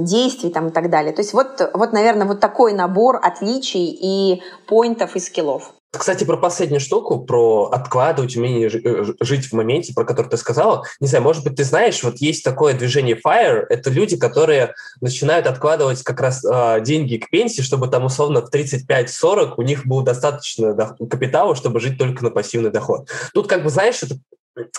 [0.00, 1.12] действий там и так далее.
[1.12, 5.72] То есть вот, вот, наверное, вот такой набор отличий и поинтов и скиллов.
[5.92, 10.84] Кстати, про последнюю штуку, про откладывать, умение э, жить в моменте, про который ты сказала.
[11.00, 15.46] Не знаю, может быть, ты знаешь, вот есть такое движение FIRE, это люди, которые начинают
[15.46, 20.02] откладывать как раз э, деньги к пенсии, чтобы там условно в 35-40 у них было
[20.02, 20.74] достаточно
[21.10, 23.10] капитала, чтобы жить только на пассивный доход.
[23.34, 24.16] Тут как бы, знаешь, это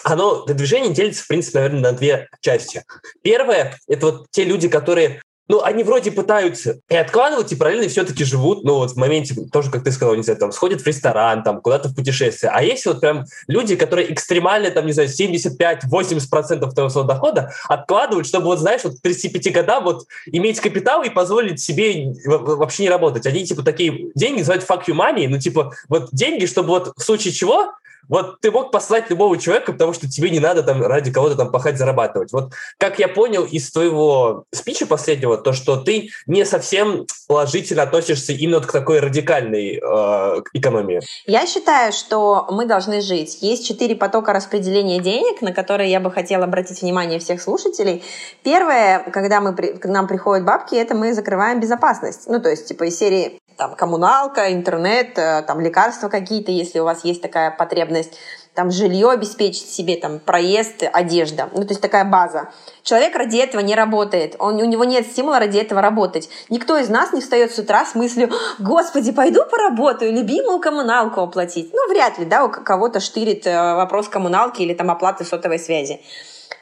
[0.03, 2.84] оно, это движение делится, в принципе, наверное, на две части.
[3.22, 8.23] Первое– это вот те люди, которые ну, они вроде пытаются и откладывать, и параллельно все-таки
[8.23, 11.43] живут, ну, вот в моменте, тоже, как ты сказал, не знаю, там, сходят в ресторан,
[11.43, 12.51] там, куда-то в путешествие.
[12.53, 18.45] А есть вот прям люди, которые экстремально, там, не знаю, 75-80% своего дохода откладывают, чтобы,
[18.45, 23.25] вот, знаешь, вот к 35 годам вот иметь капитал и позволить себе вообще не работать.
[23.25, 27.03] Они, типа, такие деньги называют fuck you money, ну, типа, вот деньги, чтобы вот в
[27.03, 27.73] случае чего
[28.10, 31.51] вот ты мог послать любого человека, потому что тебе не надо там ради кого-то там
[31.51, 32.32] пахать, зарабатывать.
[32.32, 38.34] Вот как я понял из твоего спича последнего, то, что ты не совсем положительно относишься
[38.34, 41.01] именно вот к такой радикальной э, экономии.
[41.26, 43.38] Я считаю, что мы должны жить.
[43.41, 48.04] Есть четыре потока распределения денег, на которые я бы хотела обратить внимание всех слушателей.
[48.43, 52.28] Первое, когда мы, к нам приходят бабки, это мы закрываем безопасность.
[52.28, 56.84] Ну, то есть, типа, из серии там коммуналка, интернет, э, там лекарства какие-то, если у
[56.84, 58.18] вас есть такая потребность,
[58.53, 61.47] там жилье обеспечить себе, там проезд, одежда.
[61.53, 62.49] Ну, то есть такая база.
[62.84, 64.36] Человек ради этого не работает.
[64.39, 66.30] Он, у него нет стимула ради этого работать.
[66.49, 71.72] Никто из нас не встает с утра с мыслью, господи, пойду поработаю, любимую коммуналку оплатить.
[71.72, 76.01] Ну, вряд ли, да, у кого-то штырит э, вопрос коммуналки или там оплаты сотовой связи.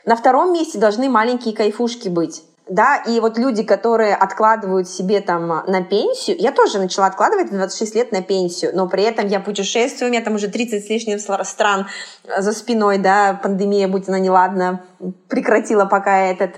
[0.06, 5.48] На втором месте должны маленькие кайфушки быть да, и вот люди, которые откладывают себе там
[5.48, 9.42] на пенсию, я тоже начала откладывать в 26 лет на пенсию, но при этом я
[9.42, 11.88] путешествую, у меня там уже 30 с лишним стран
[12.24, 14.86] за спиной, да, пандемия, будь она неладна,
[15.28, 16.52] прекратила пока этот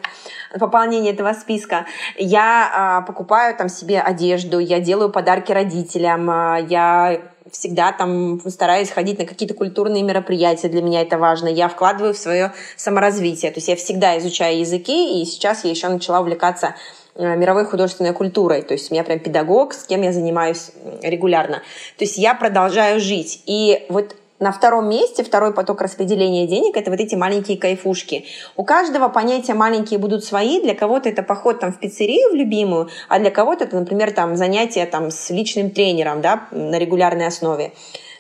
[0.60, 1.88] пополнение этого списка.
[2.16, 7.22] Я а, покупаю там себе одежду, я делаю подарки родителям, а, я
[7.54, 11.48] всегда там стараюсь ходить на какие-то культурные мероприятия, для меня это важно.
[11.48, 13.52] Я вкладываю в свое саморазвитие.
[13.52, 16.76] То есть я всегда изучаю языки, и сейчас я еще начала увлекаться
[17.16, 18.64] э, мировой художественной культурой.
[18.64, 21.58] То есть у меня прям педагог, с кем я занимаюсь регулярно.
[21.98, 23.44] То есть я продолжаю жить.
[23.46, 28.26] И вот на втором месте, второй поток распределения денег, это вот эти маленькие кайфушки.
[28.58, 30.62] У каждого понятия маленькие будут свои.
[30.62, 34.36] Для кого-то это поход там в пиццерию в любимую, а для кого-то это, например, там
[34.36, 37.72] занятие там с личным тренером, да, на регулярной основе.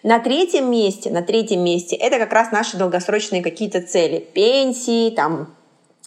[0.01, 4.19] На третьем месте, на третьем месте это как раз наши долгосрочные какие-то цели.
[4.19, 5.53] Пенсии, там,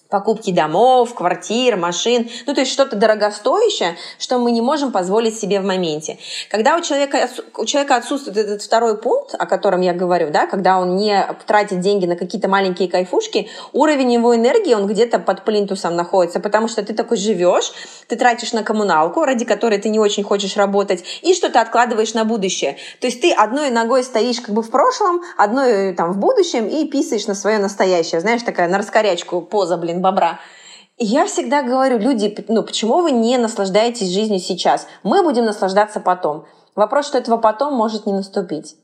[0.09, 5.61] покупки домов, квартир, машин, ну то есть что-то дорогостоящее, что мы не можем позволить себе
[5.61, 6.19] в моменте.
[6.51, 10.79] Когда у человека, у человека отсутствует этот второй пункт, о котором я говорю, да, когда
[10.79, 15.97] он не тратит деньги на какие-то маленькие кайфушки, уровень его энергии, он где-то под плинтусом
[15.97, 17.73] находится, потому что ты такой живешь,
[18.09, 22.25] ты тратишь на коммуналку, ради которой ты не очень хочешь работать, и что-то откладываешь на
[22.25, 22.77] будущее.
[23.01, 26.87] То есть ты одной ногой стоишь как бы в прошлом, одной там в будущем и
[26.87, 28.21] писаешь на свое настоящее.
[28.21, 30.41] Знаешь, такая на раскорячку поза, блин, бобра.
[30.97, 34.87] И я всегда говорю, люди, ну почему вы не наслаждаетесь жизнью сейчас?
[35.03, 36.47] Мы будем наслаждаться потом.
[36.75, 38.77] Вопрос, что этого потом может не наступить.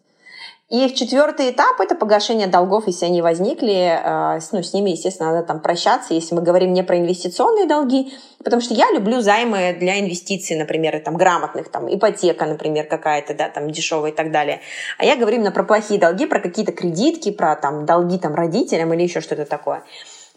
[0.73, 4.01] И в четвертый этап это погашение долгов, если они возникли.
[4.03, 8.15] Э, ну, с ними, естественно, надо там прощаться, если мы говорим не про инвестиционные долги,
[8.43, 13.51] потому что я люблю займы для инвестиций, например, там грамотных, там ипотека, например, какая-то, да,
[13.51, 14.61] там дешевая и так далее.
[14.97, 18.95] А я говорю именно про плохие долги, про какие-то кредитки, про там долги там родителям
[18.95, 19.85] или еще что-то такое.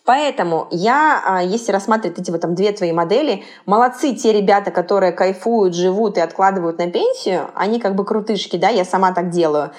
[0.06, 5.12] Поэтому я, а, если рассматривать эти вот там две твои модели, молодцы те ребята, которые
[5.12, 9.72] кайфуют, живут и откладывают на пенсию, они как бы крутышки, да, я сама так делаю.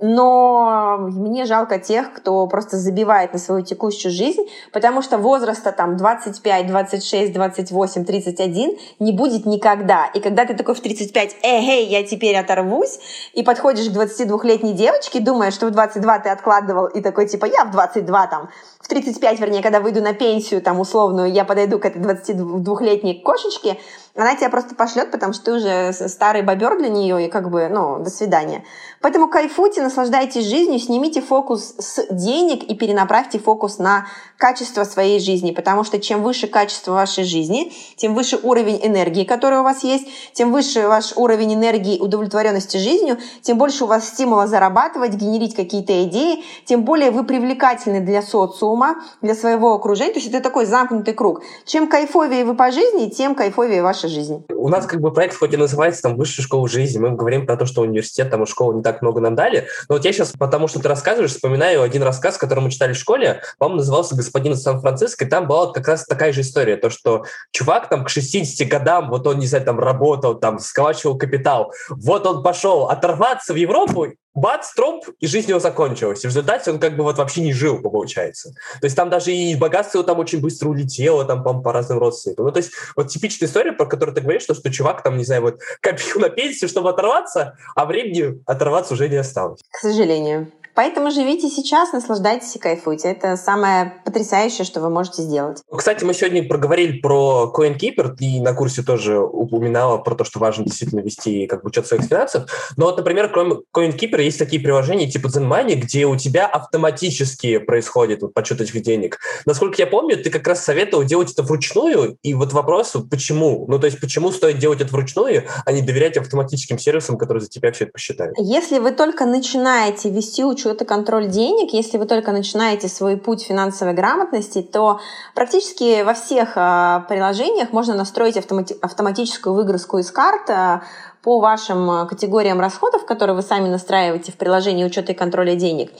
[0.00, 4.42] Но мне жалко тех, кто просто забивает на свою текущую жизнь,
[4.72, 10.06] потому что возраста там 25, 26, 28, 31 не будет никогда.
[10.06, 12.98] И когда ты такой в 35, эй, я теперь оторвусь,
[13.34, 17.64] и подходишь к 22-летней девочке, думая, что в 22 ты откладывал, и такой типа, я
[17.64, 18.48] в 22 там,
[18.80, 23.78] в 35, вернее, когда выйду на пенсию там условную, я подойду к этой 22-летней кошечке,
[24.16, 27.68] она тебя просто пошлет, потому что ты уже старый бобер для нее, и как бы,
[27.68, 28.64] ну, до свидания.
[29.00, 34.06] Поэтому кайфуйте, наслаждайтесь жизнью, снимите фокус с денег и перенаправьте фокус на
[34.36, 39.60] качество своей жизни, потому что чем выше качество вашей жизни, тем выше уровень энергии, который
[39.60, 44.46] у вас есть, тем выше ваш уровень энергии удовлетворенности жизнью, тем больше у вас стимула
[44.46, 50.12] зарабатывать, генерить какие-то идеи, тем более вы привлекательны для социума, для своего окружения.
[50.12, 51.42] То есть это такой замкнутый круг.
[51.64, 54.44] Чем кайфовее вы по жизни, тем кайфовее ваша жизнь.
[54.54, 57.56] У нас как бы проект хоть и называется там высшая школа жизни, мы говорим про
[57.56, 60.32] то, что университет, там и школа не так много нам дали, но вот я сейчас,
[60.38, 64.52] потому что ты рассказываешь, вспоминаю один рассказ, который мы читали в школе, по-моему, назывался господин
[64.52, 68.08] из Сан-Франциско, и там была как раз такая же история, то, что чувак там к
[68.08, 73.52] 60 годам, вот он, не знаю, там работал, там сколачивал капитал, вот он пошел оторваться
[73.52, 76.24] в Европу, бац, тромб, и жизнь его закончилась.
[76.24, 78.50] И в результате он как бы вот вообще не жил, получается.
[78.80, 81.98] То есть там даже и богатство его там очень быстро улетело, там, по, по разным
[81.98, 82.46] родственникам.
[82.46, 85.24] Ну, то есть вот типичная история, про которую ты говоришь, что, что чувак там, не
[85.24, 89.60] знаю, вот копил на пенсию, чтобы оторваться, а времени оторваться уже не осталось.
[89.70, 90.52] К сожалению.
[90.80, 93.08] Поэтому живите сейчас, наслаждайтесь и кайфуйте.
[93.08, 95.58] Это самое потрясающее, что вы можете сделать.
[95.70, 100.64] Кстати, мы сегодня проговорили про CoinKeeper, и на курсе тоже упоминала про то, что важно
[100.64, 102.72] действительно вести как бы учет своих финансов.
[102.78, 108.22] Но вот, например, кроме CoinKeeper есть такие приложения типа ZenMoney, где у тебя автоматически происходит
[108.22, 109.18] вот, подсчет этих денег.
[109.44, 113.66] Насколько я помню, ты как раз советовал делать это вручную, и вот вопрос, почему?
[113.68, 117.50] Ну, то есть, почему стоит делать это вручную, а не доверять автоматическим сервисам, которые за
[117.50, 118.34] тебя все это посчитают?
[118.38, 123.42] Если вы только начинаете вести учет и контроль денег, если вы только начинаете свой путь
[123.42, 125.00] финансовой грамотности, то
[125.34, 130.82] практически во всех а, приложениях можно настроить автомати- автоматическую выгрузку из карт а,
[131.22, 135.92] по вашим э, категориям расходов, которые вы сами настраиваете в приложении учета и контроля денег.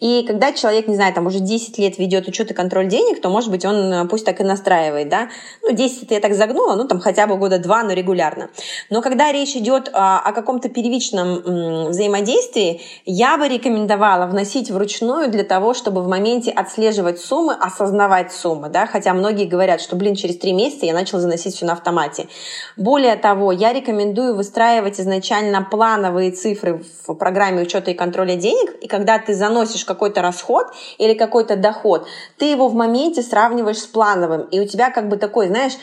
[0.00, 3.30] И когда человек, не знаю, там уже 10 лет ведет учет и контроль денег, то,
[3.30, 5.28] может быть, он э, пусть так и настраивает, да.
[5.62, 8.50] Ну, 10 это я так загнула, ну, там хотя бы года два, но регулярно.
[8.90, 15.44] Но когда речь идет о, о каком-то первичном взаимодействии, я бы рекомендовала вносить вручную для
[15.44, 20.36] того, чтобы в моменте отслеживать суммы, осознавать суммы, да, хотя многие говорят, что, блин, через
[20.36, 22.28] три месяца я начал заносить все на автомате.
[22.76, 28.74] Более того, я рекомендую выстраивать выстраивать изначально плановые цифры в программе учета и контроля денег,
[28.82, 30.66] и когда ты заносишь какой-то расход
[30.98, 32.06] или какой-то доход,
[32.36, 35.74] ты его в моменте сравниваешь с плановым, и у тебя как бы такой, знаешь,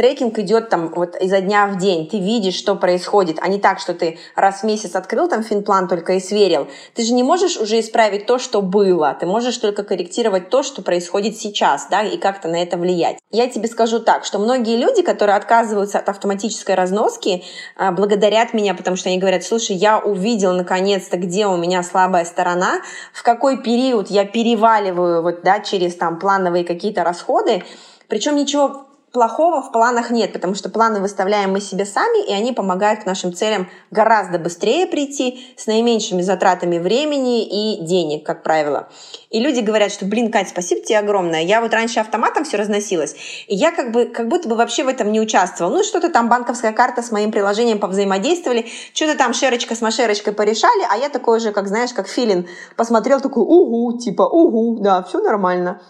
[0.00, 3.78] трекинг идет там вот изо дня в день, ты видишь, что происходит, а не так,
[3.78, 6.68] что ты раз в месяц открыл там финплан только и сверил.
[6.94, 10.80] Ты же не можешь уже исправить то, что было, ты можешь только корректировать то, что
[10.80, 13.18] происходит сейчас, да, и как-то на это влиять.
[13.30, 17.44] Я тебе скажу так, что многие люди, которые отказываются от автоматической разноски,
[17.76, 22.24] а, благодарят меня, потому что они говорят, слушай, я увидел наконец-то, где у меня слабая
[22.24, 22.80] сторона,
[23.12, 27.64] в какой период я переваливаю вот, да, через там плановые какие-то расходы,
[28.08, 32.52] причем ничего плохого в планах нет, потому что планы выставляем мы себе сами, и они
[32.52, 38.88] помогают к нашим целям гораздо быстрее прийти, с наименьшими затратами времени и денег, как правило.
[39.30, 41.42] И люди говорят, что, блин, Кать, спасибо тебе огромное.
[41.42, 43.14] Я вот раньше автоматом все разносилась,
[43.48, 45.78] и я как бы, как будто бы вообще в этом не участвовала.
[45.78, 50.84] Ну, что-то там банковская карта с моим приложением повзаимодействовали, что-то там шерочка с машерочкой порешали,
[50.90, 52.46] а я такой же, как знаешь, как филин,
[52.76, 55.80] посмотрел такой, угу, типа, угу, да, все нормально.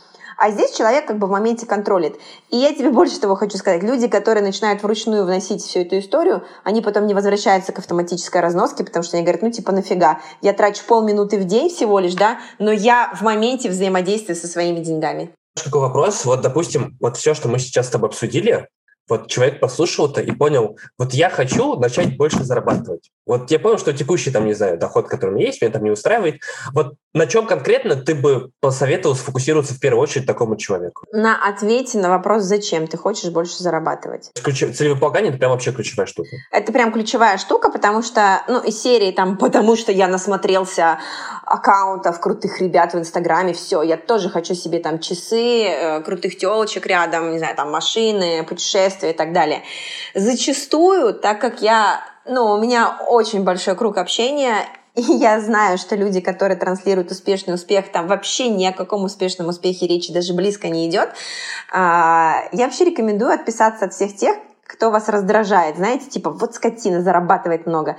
[0.41, 2.19] А здесь человек как бы в моменте контролит.
[2.49, 3.83] И я тебе больше того хочу сказать.
[3.83, 8.83] Люди, которые начинают вручную вносить всю эту историю, они потом не возвращаются к автоматической разноске,
[8.83, 12.39] потому что они говорят, ну типа нафига, я трачу полминуты в день всего лишь, да,
[12.59, 15.31] но я в моменте взаимодействия со своими деньгами.
[15.63, 16.25] Такой вопрос.
[16.25, 18.67] Вот, допустим, вот все, что мы сейчас с тобой обсудили,
[19.09, 23.11] вот человек послушал это и понял, вот я хочу начать больше зарабатывать.
[23.27, 25.85] Вот я понял, что текущий, там, не знаю, доход, который у меня есть, меня там
[25.85, 26.41] не устраивает.
[26.73, 31.07] Вот на чем конкретно ты бы посоветовал сфокусироваться в первую очередь такому человеку?
[31.13, 34.31] На ответе на вопрос, зачем ты хочешь больше зарабатывать.
[34.43, 34.65] Ключ...
[34.75, 36.31] Целеполагание– это прям вообще ключевая штука.
[36.53, 40.99] Это прям ключевая штука, потому что, ну, из серии там, потому что я насмотрелся
[41.45, 46.87] аккаунтов крутых ребят в Инстаграме, все, я тоже хочу себе там часы, э, крутых телочек
[46.87, 49.63] рядом, не знаю, там машины, путешествия и так далее.
[50.15, 55.97] Зачастую, так как я ну, у меня очень большой круг общения, и я знаю, что
[55.97, 60.69] люди, которые транслируют успешный успех, там вообще ни о каком успешном успехе речи даже близко
[60.69, 61.11] не идет.
[61.73, 64.37] А, я вообще рекомендую отписаться от всех тех,
[64.67, 65.77] кто вас раздражает.
[65.77, 67.97] Знаете, типа, вот скотина зарабатывает много.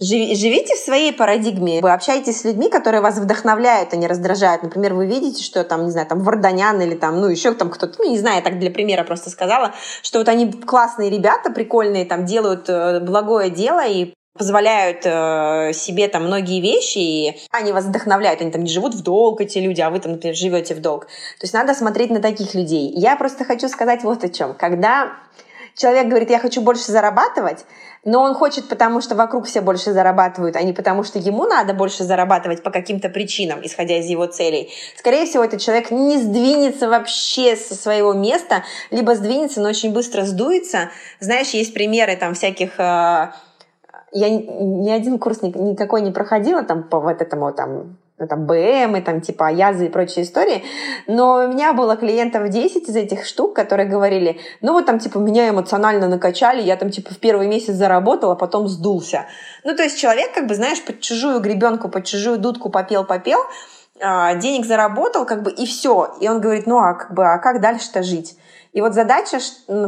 [0.00, 1.80] Живите в своей парадигме.
[1.80, 4.62] Вы общаетесь с людьми, которые вас вдохновляют, а не раздражают.
[4.62, 7.96] Например, вы видите, что там, не знаю, там Варданян или там, ну, еще там кто-то,
[7.98, 12.04] ну, не знаю, я так для примера просто сказала, что вот они классные ребята, прикольные,
[12.04, 17.86] там, делают э, благое дело и позволяют э, себе там многие вещи, и они вас
[17.86, 20.80] вдохновляют, они там не живут в долг, эти люди, а вы там, например, живете в
[20.80, 21.06] долг.
[21.06, 22.88] То есть надо смотреть на таких людей.
[22.94, 24.54] Я просто хочу сказать вот о чем.
[24.54, 25.12] Когда
[25.74, 27.64] человек говорит, я хочу больше зарабатывать,
[28.04, 31.74] но он хочет, потому что вокруг все больше зарабатывают, а не потому что ему надо
[31.74, 34.70] больше зарабатывать по каким-то причинам, исходя из его целей.
[34.96, 40.24] Скорее всего, этот человек не сдвинется вообще со своего места, либо сдвинется, но очень быстро
[40.24, 40.90] сдуется.
[41.20, 42.78] Знаешь, есть примеры там всяких...
[42.78, 43.32] Э,
[44.12, 48.96] я ни один курс никакой не проходила там по вот этому там ну, там, БМ
[48.96, 50.64] и там, типа, Аязы и прочие истории.
[51.06, 55.18] Но у меня было клиентов 10 из этих штук, которые говорили, ну, вот там, типа,
[55.18, 59.26] меня эмоционально накачали, я там, типа, в первый месяц заработал, а потом сдулся.
[59.64, 63.40] Ну, то есть человек, как бы, знаешь, под чужую гребенку, под чужую дудку попел-попел,
[64.00, 66.16] а, денег заработал, как бы, и все.
[66.20, 68.36] И он говорит, ну, а, как бы, а как дальше-то жить?
[68.72, 69.38] И вот задача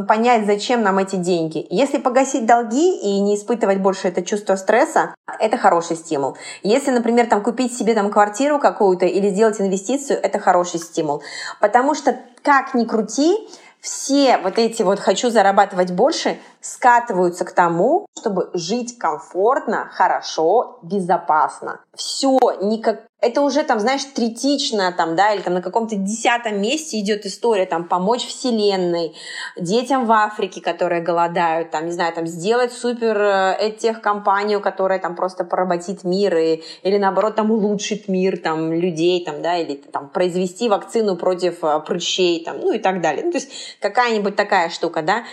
[0.07, 1.65] понять, зачем нам эти деньги.
[1.69, 6.37] Если погасить долги и не испытывать больше это чувство стресса, это хороший стимул.
[6.63, 11.21] Если, например, там, купить себе там, квартиру какую-то или сделать инвестицию, это хороший стимул.
[11.59, 13.47] Потому что, как ни крути,
[13.81, 21.81] все вот эти вот «хочу зарабатывать больше» скатываются к тому, чтобы жить комфортно, хорошо, безопасно.
[21.95, 23.01] Все, никак...
[23.21, 27.67] это уже там, знаешь, третично, там, да, или там на каком-то десятом месте идет история,
[27.67, 29.15] там, помочь Вселенной,
[29.55, 35.15] детям в Африке, которые голодают, там, не знаю, там, сделать супер этих компанию, которая там
[35.15, 40.09] просто поработит мир, и, или наоборот, там, улучшит мир, там, людей, там, да, или там,
[40.09, 43.23] произвести вакцину против э, прыщей, там, ну и так далее.
[43.23, 45.23] Ну, то есть какая-нибудь такая штука, да,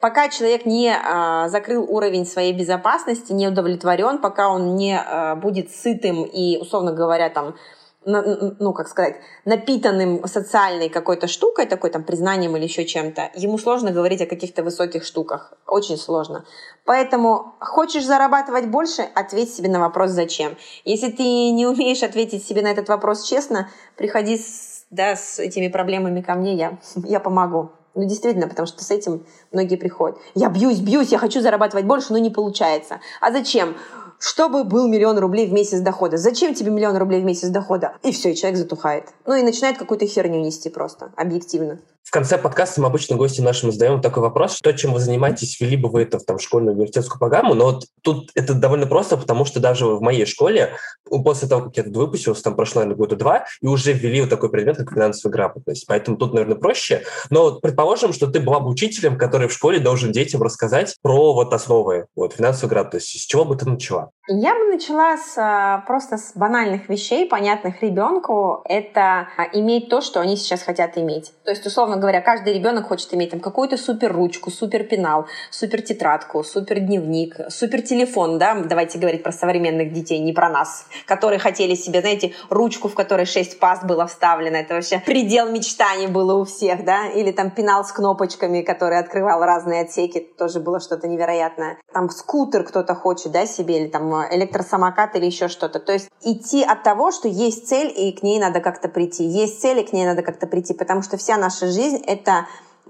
[0.00, 5.72] Пока человек не а, закрыл уровень своей безопасности, не удовлетворен, пока он не а, будет
[5.72, 7.56] сытым и, условно говоря, там,
[8.04, 13.90] ну, как сказать, напитанным социальной какой-то штукой, такой там признанием или еще чем-то, ему сложно
[13.90, 15.52] говорить о каких-то высоких штуках.
[15.66, 16.44] Очень сложно.
[16.84, 20.56] Поэтому хочешь зарабатывать больше, ответь себе на вопрос «зачем?».
[20.84, 25.66] Если ты не умеешь ответить себе на этот вопрос честно, приходи с, да, с этими
[25.66, 27.72] проблемами ко мне, я, я помогу.
[27.98, 30.16] Ну, действительно, потому что с этим многие приходят.
[30.36, 33.00] Я бьюсь, бьюсь, я хочу зарабатывать больше, но не получается.
[33.20, 33.76] А зачем?
[34.20, 36.16] Чтобы был миллион рублей в месяц дохода.
[36.16, 37.96] Зачем тебе миллион рублей в месяц дохода?
[38.04, 39.08] И все, и человек затухает.
[39.26, 41.80] Ну и начинает какую-то херню нести просто, объективно.
[42.02, 45.76] В конце подкаста мы обычно гостям нашим задаем такой вопрос, то, чем вы занимаетесь, вели
[45.76, 49.44] бы вы это в там, школьную университетскую программу, но вот тут это довольно просто, потому
[49.44, 50.72] что даже в моей школе,
[51.04, 54.30] после того, как я тут выпустился, там прошло, наверное, года два, и уже ввели вот
[54.30, 55.86] такой предмет, как финансовая грамотность.
[55.86, 57.02] Поэтому тут, наверное, проще.
[57.28, 61.52] Но предположим, что ты была бы учителем, который в школе должен детям рассказать про вот
[61.52, 63.18] основы вот, финансовой грамотности.
[63.18, 64.12] С чего бы ты начала?
[64.30, 68.60] Я бы начала с, а, просто с банальных вещей, понятных ребенку.
[68.66, 71.32] Это а, иметь то, что они сейчас хотят иметь.
[71.44, 75.80] То есть, условно говоря, каждый ребенок хочет иметь там какую-то супер ручку, супер пенал, супер
[75.80, 81.38] тетрадку, супер дневник, супер телефон, да, давайте говорить про современных детей, не про нас, которые
[81.38, 86.34] хотели себе, знаете, ручку, в которой шесть паст было вставлено, это вообще предел мечтаний было
[86.34, 91.08] у всех, да, или там пенал с кнопочками, который открывал разные отсеки, тоже было что-то
[91.08, 91.78] невероятное.
[91.94, 95.78] Там скутер кто-то хочет, да, себе, или там электросамокат или еще что-то.
[95.80, 99.24] То есть идти от того, что есть цель, и к ней надо как-то прийти.
[99.24, 102.46] Есть цель, и к ней надо как-то прийти, потому что вся наша жизнь— это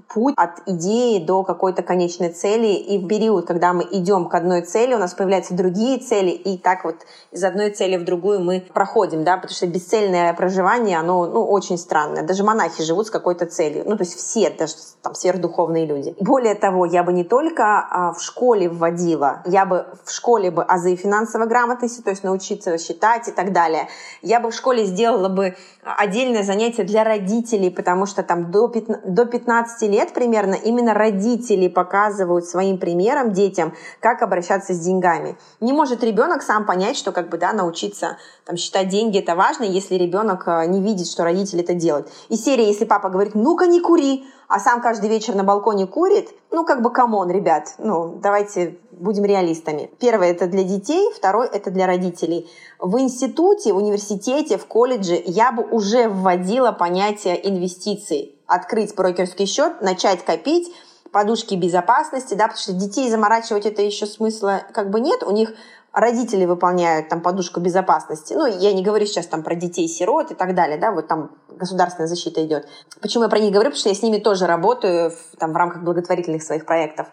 [0.08, 2.68] путь от идеи до какой-то конечной цели.
[2.68, 6.56] И в период, когда мы идем к одной цели, у нас появляются другие цели, и
[6.58, 6.96] так вот
[7.32, 11.78] из одной цели в другую мы проходим, да, потому что бесцельное проживание, оно, ну, очень
[11.78, 12.22] странное.
[12.22, 13.84] Даже монахи живут с какой-то целью.
[13.86, 16.14] Ну, то есть все, даже там сверхдуховные люди.
[16.20, 20.62] Более того, я бы не только а, в школе вводила, я бы в школе бы
[20.62, 23.88] азы финансовой грамотности, то есть научиться считать и так далее.
[24.22, 29.14] Я бы в школе сделала бы отдельное занятие для родителей, потому что там до 15,
[29.14, 35.36] до 15 лет примерно именно родители показывают своим примером детям, как обращаться с деньгами.
[35.60, 39.64] Не может ребенок сам понять, что как бы, да, научиться там, считать деньги это важно,
[39.64, 42.08] если ребенок э, не видит, что родители это делают.
[42.28, 46.30] И серия, если папа говорит, ну-ка не кури, а сам каждый вечер на балконе курит,
[46.50, 49.90] ну, как бы, come on, ребят, ну, давайте будем реалистами.
[50.00, 52.50] Первое– это для детей, второе– это для родителей.
[52.78, 58.37] В институте, в университете, в колледже я бы уже вводила понятие инвестиций.
[58.48, 60.74] Открыть брокерский счет, начать копить,
[61.12, 65.52] подушки безопасности, да, потому что детей заморачивать это еще смысла как бы нет, у них
[65.92, 68.34] родители выполняют там подушку безопасности.
[68.34, 72.08] Ну, я не говорю сейчас там про детей-сирот и так далее, да, вот там государственная
[72.08, 72.68] защита идет.
[73.00, 73.70] Почему я про них говорю?
[73.70, 77.08] Потому что я с ними тоже работаю в, там, в рамках благотворительных своих проектов.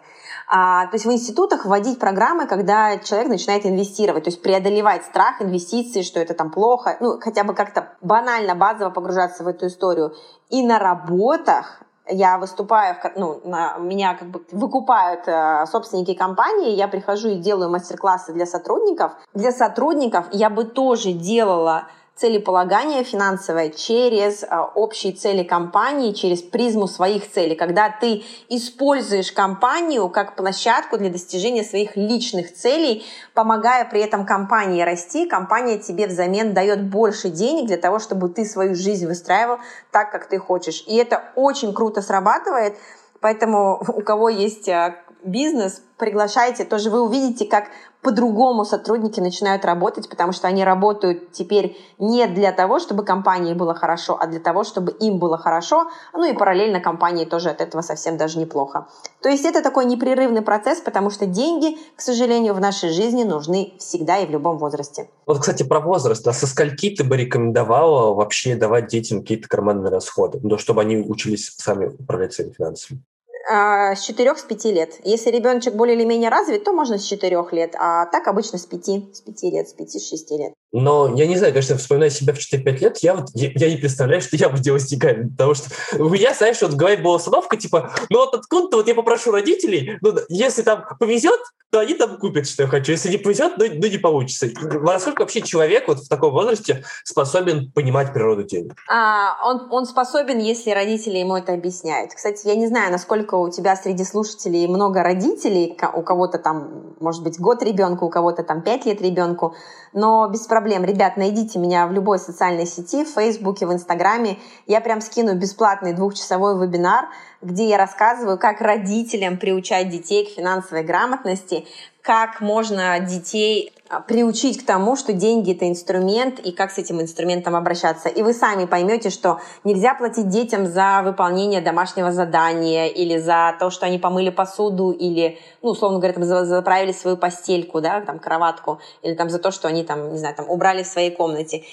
[0.48, 5.42] А, то есть в институтах вводить программы, когда человек начинает инвестировать, то есть преодолевать страх
[5.42, 10.14] инвестиций, что это там плохо, ну, хотя бы как-то банально, базово погружаться в эту историю.
[10.48, 16.86] И на работах я выступаю, ну, на, меня как бы выкупают э, собственники компании, я
[16.86, 19.12] прихожу и делаю мастер-классы для сотрудников.
[19.34, 26.86] Для сотрудников я бы тоже делала целеполагание финансовое через а, общие цели компании, через призму
[26.86, 33.04] своих целей, когда ты используешь компанию как площадку для достижения своих личных целей,
[33.34, 38.46] помогая при этом компании расти, компания тебе взамен дает больше денег для того, чтобы ты
[38.46, 39.58] свою жизнь выстраивал
[39.90, 40.84] так, как ты хочешь.
[40.86, 42.76] И это очень круто срабатывает,
[43.20, 47.66] поэтому у кого есть а, бизнес, приглашайте, тоже вы увидите, как
[48.06, 53.74] по-другому сотрудники начинают работать, потому что они работают теперь не для того, чтобы компании было
[53.74, 57.82] хорошо, а для того, чтобы им было хорошо, ну и параллельно компании тоже от этого
[57.82, 58.86] совсем даже неплохо.
[59.22, 63.72] То есть это такой непрерывный процесс, потому что деньги, к сожалению, в нашей жизни нужны
[63.78, 65.08] всегда и в любом возрасте.
[65.26, 66.24] Вот, кстати, про возраст.
[66.28, 70.98] А со скольки ты бы рекомендовала вообще давать детям какие-то карманные расходы, ну, чтобы они
[70.98, 73.02] учились сами управлять своими финансами?
[73.48, 75.00] А, с 4 с 5 лет.
[75.04, 78.66] Если ребеночек более или менее развит, то можно с 4 лет, а так обычно с
[78.66, 80.52] 5, с 5 лет, с 5-6 лет.
[80.78, 83.78] Но я не знаю, конечно, вспоминая себя в 4-5 лет, я вот я, я не
[83.78, 86.98] представляю, что я бы делал с деньгами, потому что у меня, знаешь, вот в голове
[86.98, 91.80] была установка, типа, ну вот откуда-то вот я попрошу родителей, ну, если там повезет, то
[91.80, 92.92] они там купят, что я хочу.
[92.92, 94.48] Если не повезет, ну, ну не получится.
[94.82, 98.74] Насколько вообще человек вот в таком возрасте способен понимать природу денег?
[98.88, 102.14] А, он, он способен, если родители ему это объясняют.
[102.14, 107.22] Кстати, я не знаю, насколько у тебя среди слушателей много родителей, у кого-то там, может
[107.24, 109.54] быть, год ребенку, у кого-то там пять лет ребенку,
[109.92, 110.65] но без проблем.
[110.66, 114.38] Ребят, найдите меня в любой социальной сети, в Фейсбуке, в Инстаграме.
[114.66, 117.06] Я прям скину бесплатный двухчасовой вебинар,
[117.40, 121.66] где я рассказываю, как родителям приучать детей к финансовой грамотности,
[122.06, 127.00] как можно детей а, приучить к тому, что деньги это инструмент и как с этим
[127.00, 128.08] инструментом обращаться.
[128.08, 133.70] И вы сами поймете, что нельзя платить детям за выполнение домашнего задания или за то,
[133.70, 138.78] что они помыли посуду или, ну, условно говоря, там, заправили свою постельку, да, там, кроватку,
[139.02, 141.64] или там за то, что они там, не знаю, там, убрали в своей комнате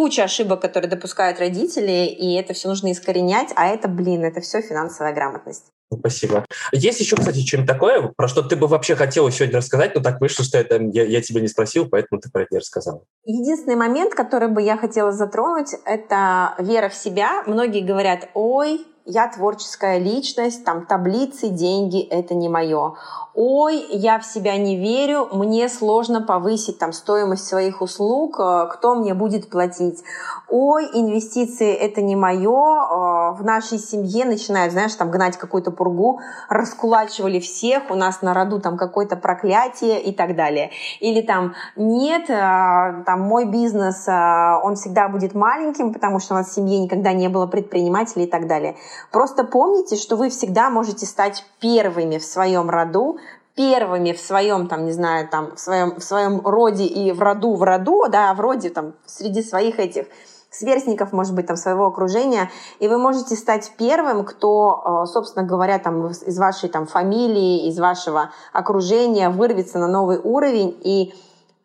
[0.00, 4.62] куча ошибок, которые допускают родители, и это все нужно искоренять, а это, блин, это все
[4.62, 5.66] финансовая грамотность.
[5.92, 6.46] Спасибо.
[6.72, 10.18] Есть еще, кстати, что-нибудь такое, про что ты бы вообще хотела сегодня рассказать, но так
[10.22, 13.02] вышло, что это я, я тебя не спросил, поэтому ты про это не рассказала.
[13.26, 17.42] Единственный момент, который бы я хотела затронуть, это вера в себя.
[17.46, 22.94] Многие говорят, ой, я творческая личность, там таблицы, деньги– это не мое.
[23.34, 28.96] Ой, я в себя не верю, мне сложно повысить там стоимость своих услуг, э, кто
[28.96, 30.02] мне будет платить.
[30.48, 36.20] Ой, инвестиции– это не мое, э, в нашей семье начинают, знаешь, там гнать какую-то пургу,
[36.48, 40.70] раскулачивали всех, у нас на роду там какое-то проклятие и так далее.
[40.98, 46.48] Или там нет, э, там мой бизнес, он всегда будет маленьким, потому что у нас
[46.48, 48.76] в семье никогда не было предпринимателей и так далее.
[49.10, 53.18] Просто помните, что вы всегда можете стать первыми в своем роду,
[53.54, 57.54] первыми в своем, там, не знаю, там, в своем, в своем роде и в роду,
[57.54, 60.06] в роду, да, в роде, там, среди своих этих
[60.50, 65.78] сверстников, может быть, там, своего окружения, и вы можете стать первым, кто, э, собственно говоря,
[65.78, 71.14] там, из вашей там, фамилии, из вашего окружения вырвется на новый уровень и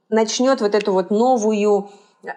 [0.10, 1.90] начнет вот эту вот новую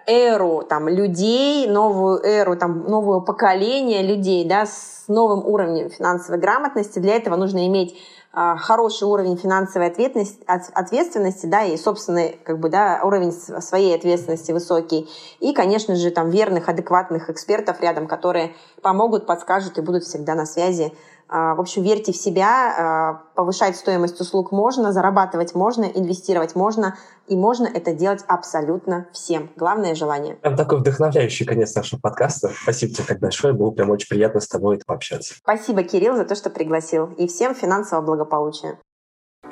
[0.07, 6.99] эру там, людей, новую эру, там, новое поколение людей да, с новым уровнем финансовой грамотности.
[6.99, 7.95] Для этого нужно иметь
[8.31, 14.51] а, хороший уровень финансовой ответственности, ответственности, да, и собственный, как бы, да, уровень своей ответственности
[14.51, 15.09] высокий.
[15.39, 20.45] И, конечно же, там верных, адекватных экспертов рядом, которые помогут, подскажут и будут всегда на
[20.45, 20.93] связи
[21.29, 27.35] в общем, верьте в себя, а, повышать стоимость услуг можно, зарабатывать можно, инвестировать можно, и
[27.35, 29.51] можно это делать абсолютно всем.
[29.55, 30.35] Главное— желание.
[30.35, 32.49] Прям такой вдохновляющий конец нашего подкаста.
[32.63, 35.35] Спасибо тебе так большое, было прям очень приятно с тобой пообщаться.
[35.35, 37.07] Спасибо, Кирилл, за то, что пригласил.
[37.17, 38.79] И всем финансового благополучия.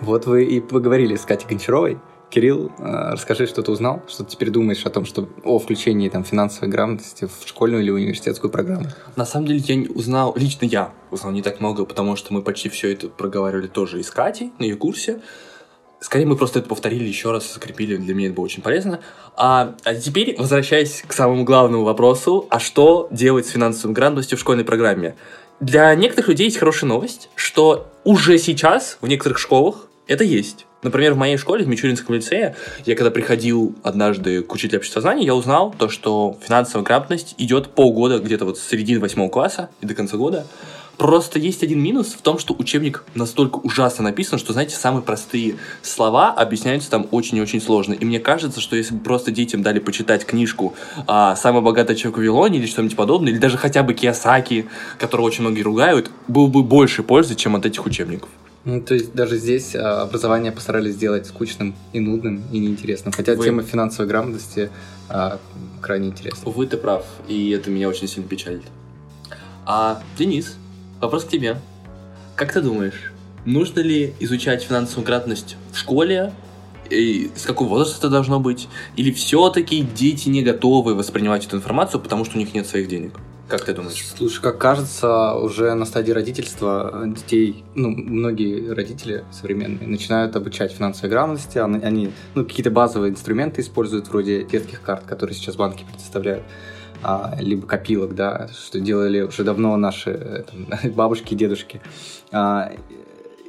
[0.02, 2.00] Вот вы и поговорили с Катей Гончаровой.
[2.30, 6.10] Кирилл, э, расскажи, что ты узнал, что ты теперь думаешь о том, что о включении
[6.10, 8.88] там, финансовой грамотности в школьную или университетскую программу.
[9.16, 12.70] На самом деле я узнал, лично я узнал не так много, потому что мы почти
[12.70, 15.22] все это проговаривали тоже и с Катей на ее курсе.
[16.00, 19.00] Скорее, мы просто это повторили еще раз, закрепили, для меня это было очень полезно.
[19.36, 24.42] А, а теперь, возвращаясь к самому главному вопросу, а что делать с финансовой грамотностью в
[24.42, 25.16] школьной программе?
[25.60, 30.66] для некоторых людей есть хорошая новость, что уже сейчас в некоторых школах это есть.
[30.84, 32.56] Например, в моей школе, в Мичуринском лицее,
[32.86, 37.70] я когда приходил однажды к учителю общества знаний, я узнал то, что финансовая грамотность идет
[37.70, 40.46] полгода, где-то вот с середины восьмого класса и до конца года.
[40.98, 45.58] Просто есть один минус в том, что учебник настолько ужасно написан, что, знаете, самые простые
[45.84, 47.94] слова объясняются там очень и очень сложно.
[47.94, 50.74] И мне кажется, что если бы просто детям дали почитать книжку
[51.06, 54.68] а, «Самый богатый человек в Вавилоне» или что-нибудь подобное, или даже хотя бы Киосаки,
[54.98, 58.30] которого очень многие ругают, было бы больше пользы, чем от этих учебников.
[58.68, 63.14] Ну, то есть даже здесь а, образование постарались сделать скучным и нудным и неинтересным.
[63.14, 64.70] Хотя Вы- тема финансовой грамотности
[65.08, 65.40] а,
[65.80, 66.50] крайне интересна.
[66.50, 68.64] Увы, ты прав, и это меня очень сильно печалит.
[69.66, 70.58] А, Денис,
[71.00, 71.62] вопрос к тебе.
[72.36, 73.14] Как ты думаешь,
[73.46, 76.34] нужно ли изучать финансовую грамотность в школе?
[76.90, 78.68] И с какого возраста это должно быть?
[78.98, 83.14] Или все-таки дети не готовы воспринимать эту информацию, потому что у них нет своих денег?
[83.48, 84.06] Как ты думаешь?
[84.18, 91.10] Слушай, как кажется, уже на стадии родительства детей, ну, многие родители современные начинают обучать финансовой
[91.10, 96.44] грамотности, они, ну, какие-то базовые инструменты используют, вроде детских карт, которые сейчас банки предоставляют,
[97.04, 101.80] а, либо копилок, да, что делали уже давно наши там, бабушки и дедушки.
[102.34, 102.74] А,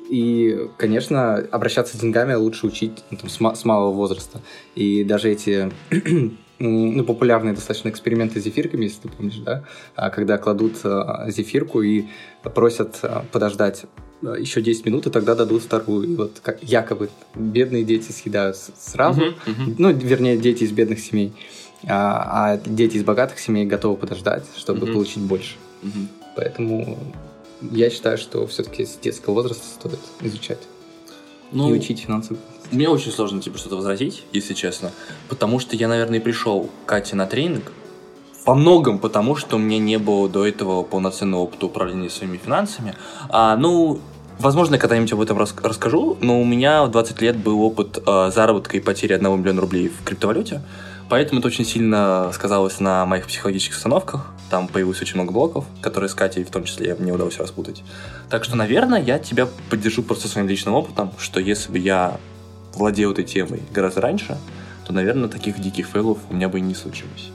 [0.08, 4.40] и, конечно, обращаться с деньгами лучше учить ну, там, с, с малого возраста.
[4.76, 5.72] И даже эти
[6.58, 9.64] ну, популярные достаточно эксперименты с зефирками, если ты помнишь, да,
[9.94, 12.06] А, когда кладут а, зефирку и
[12.42, 13.84] просят а, подождать
[14.20, 16.08] еще 10 минут, и тогда дадут вторую.
[16.12, 19.74] И вот как якобы бедные дети съедают сразу, Мгм, мгм.
[19.78, 21.32] ну, вернее, дети из бедных семей,
[21.86, 24.92] а, а дети из богатых семей готовы подождать, чтобы Мгм.
[24.94, 25.54] получить больше.
[25.82, 26.08] Мгм.
[26.34, 26.98] Поэтому
[27.70, 30.58] я считаю, что все-таки с детского возраста стоит изучать
[31.52, 34.92] Ну, и учить финансовую Мне очень сложно типа что-то возразить, если честно,
[35.28, 37.72] потому что я, наверное, и пришел к Кате на тренинг
[38.48, 42.94] во многом потому, что у меня не было до этого полноценного опыта управления своими финансами.
[43.28, 44.00] А, ну,
[44.38, 48.30] возможно, когда-нибудь об этом рас- расскажу, но у меня в 20 лет был опыт э,
[48.34, 50.62] заработка и потери 1 миллиона рублей в криптовалюте,
[51.10, 54.26] поэтому это очень сильно сказалось на моих психологических установках.
[54.48, 57.82] Там появилось очень много блоков, которые с Катей в том числе мне удалось распутать.
[58.30, 62.18] Так что, наверное, я тебя поддержу просто своим личным опытом, что если бы я
[62.74, 64.36] владел этой темой гораздо раньше,
[64.86, 67.30] то, наверное, таких диких фейлов у меня бы и не случилось.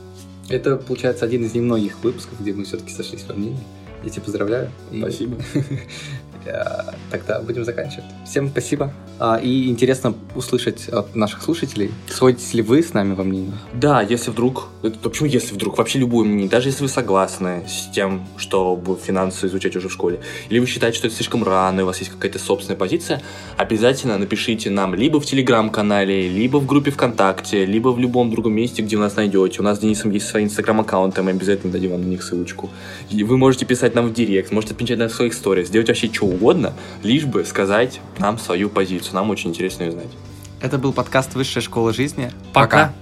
[0.50, 3.64] Это, получается, один из немногих выпусков, где мы все-таки сошлись во мнении.
[4.04, 4.72] Я тебя поздравляю.
[4.98, 5.38] Спасибо.
[6.46, 8.06] э, Тогда будем заканчивать.
[8.26, 8.92] Всем спасибо.
[9.20, 13.54] А, И интересно услышать от наших слушателей, сходитесь ли вы с нами во мнении?
[13.74, 17.94] Да, если вдруг, это, почему если вдруг, вообще любое мнение, даже если вы согласны с
[17.94, 21.84] тем, чтобы финансы изучать уже в школе, или вы считаете, что это слишком рано, и
[21.84, 23.22] у вас есть какая-то собственная позиция,
[23.58, 28.82] обязательно напишите нам либо в Телеграм-канале, либо в группе ВКонтакте, либо в любом другом месте,
[28.82, 29.60] где вы нас найдете.
[29.60, 32.72] У нас с Денисом есть свои инстаграм-аккаунты, мы обязательно дадим вам на них ссылочку.
[33.12, 36.33] И вы можете писать нам в директ, можете отмечать на своих сториях, сделать вообще что
[36.34, 36.74] угодно,
[37.04, 39.16] лишь бы сказать нам свою позицию.
[39.16, 40.10] Нам очень интересно ее знать.
[40.62, 42.32] Это был подкаст «Высшая школа жизни».
[42.54, 42.94] Пока.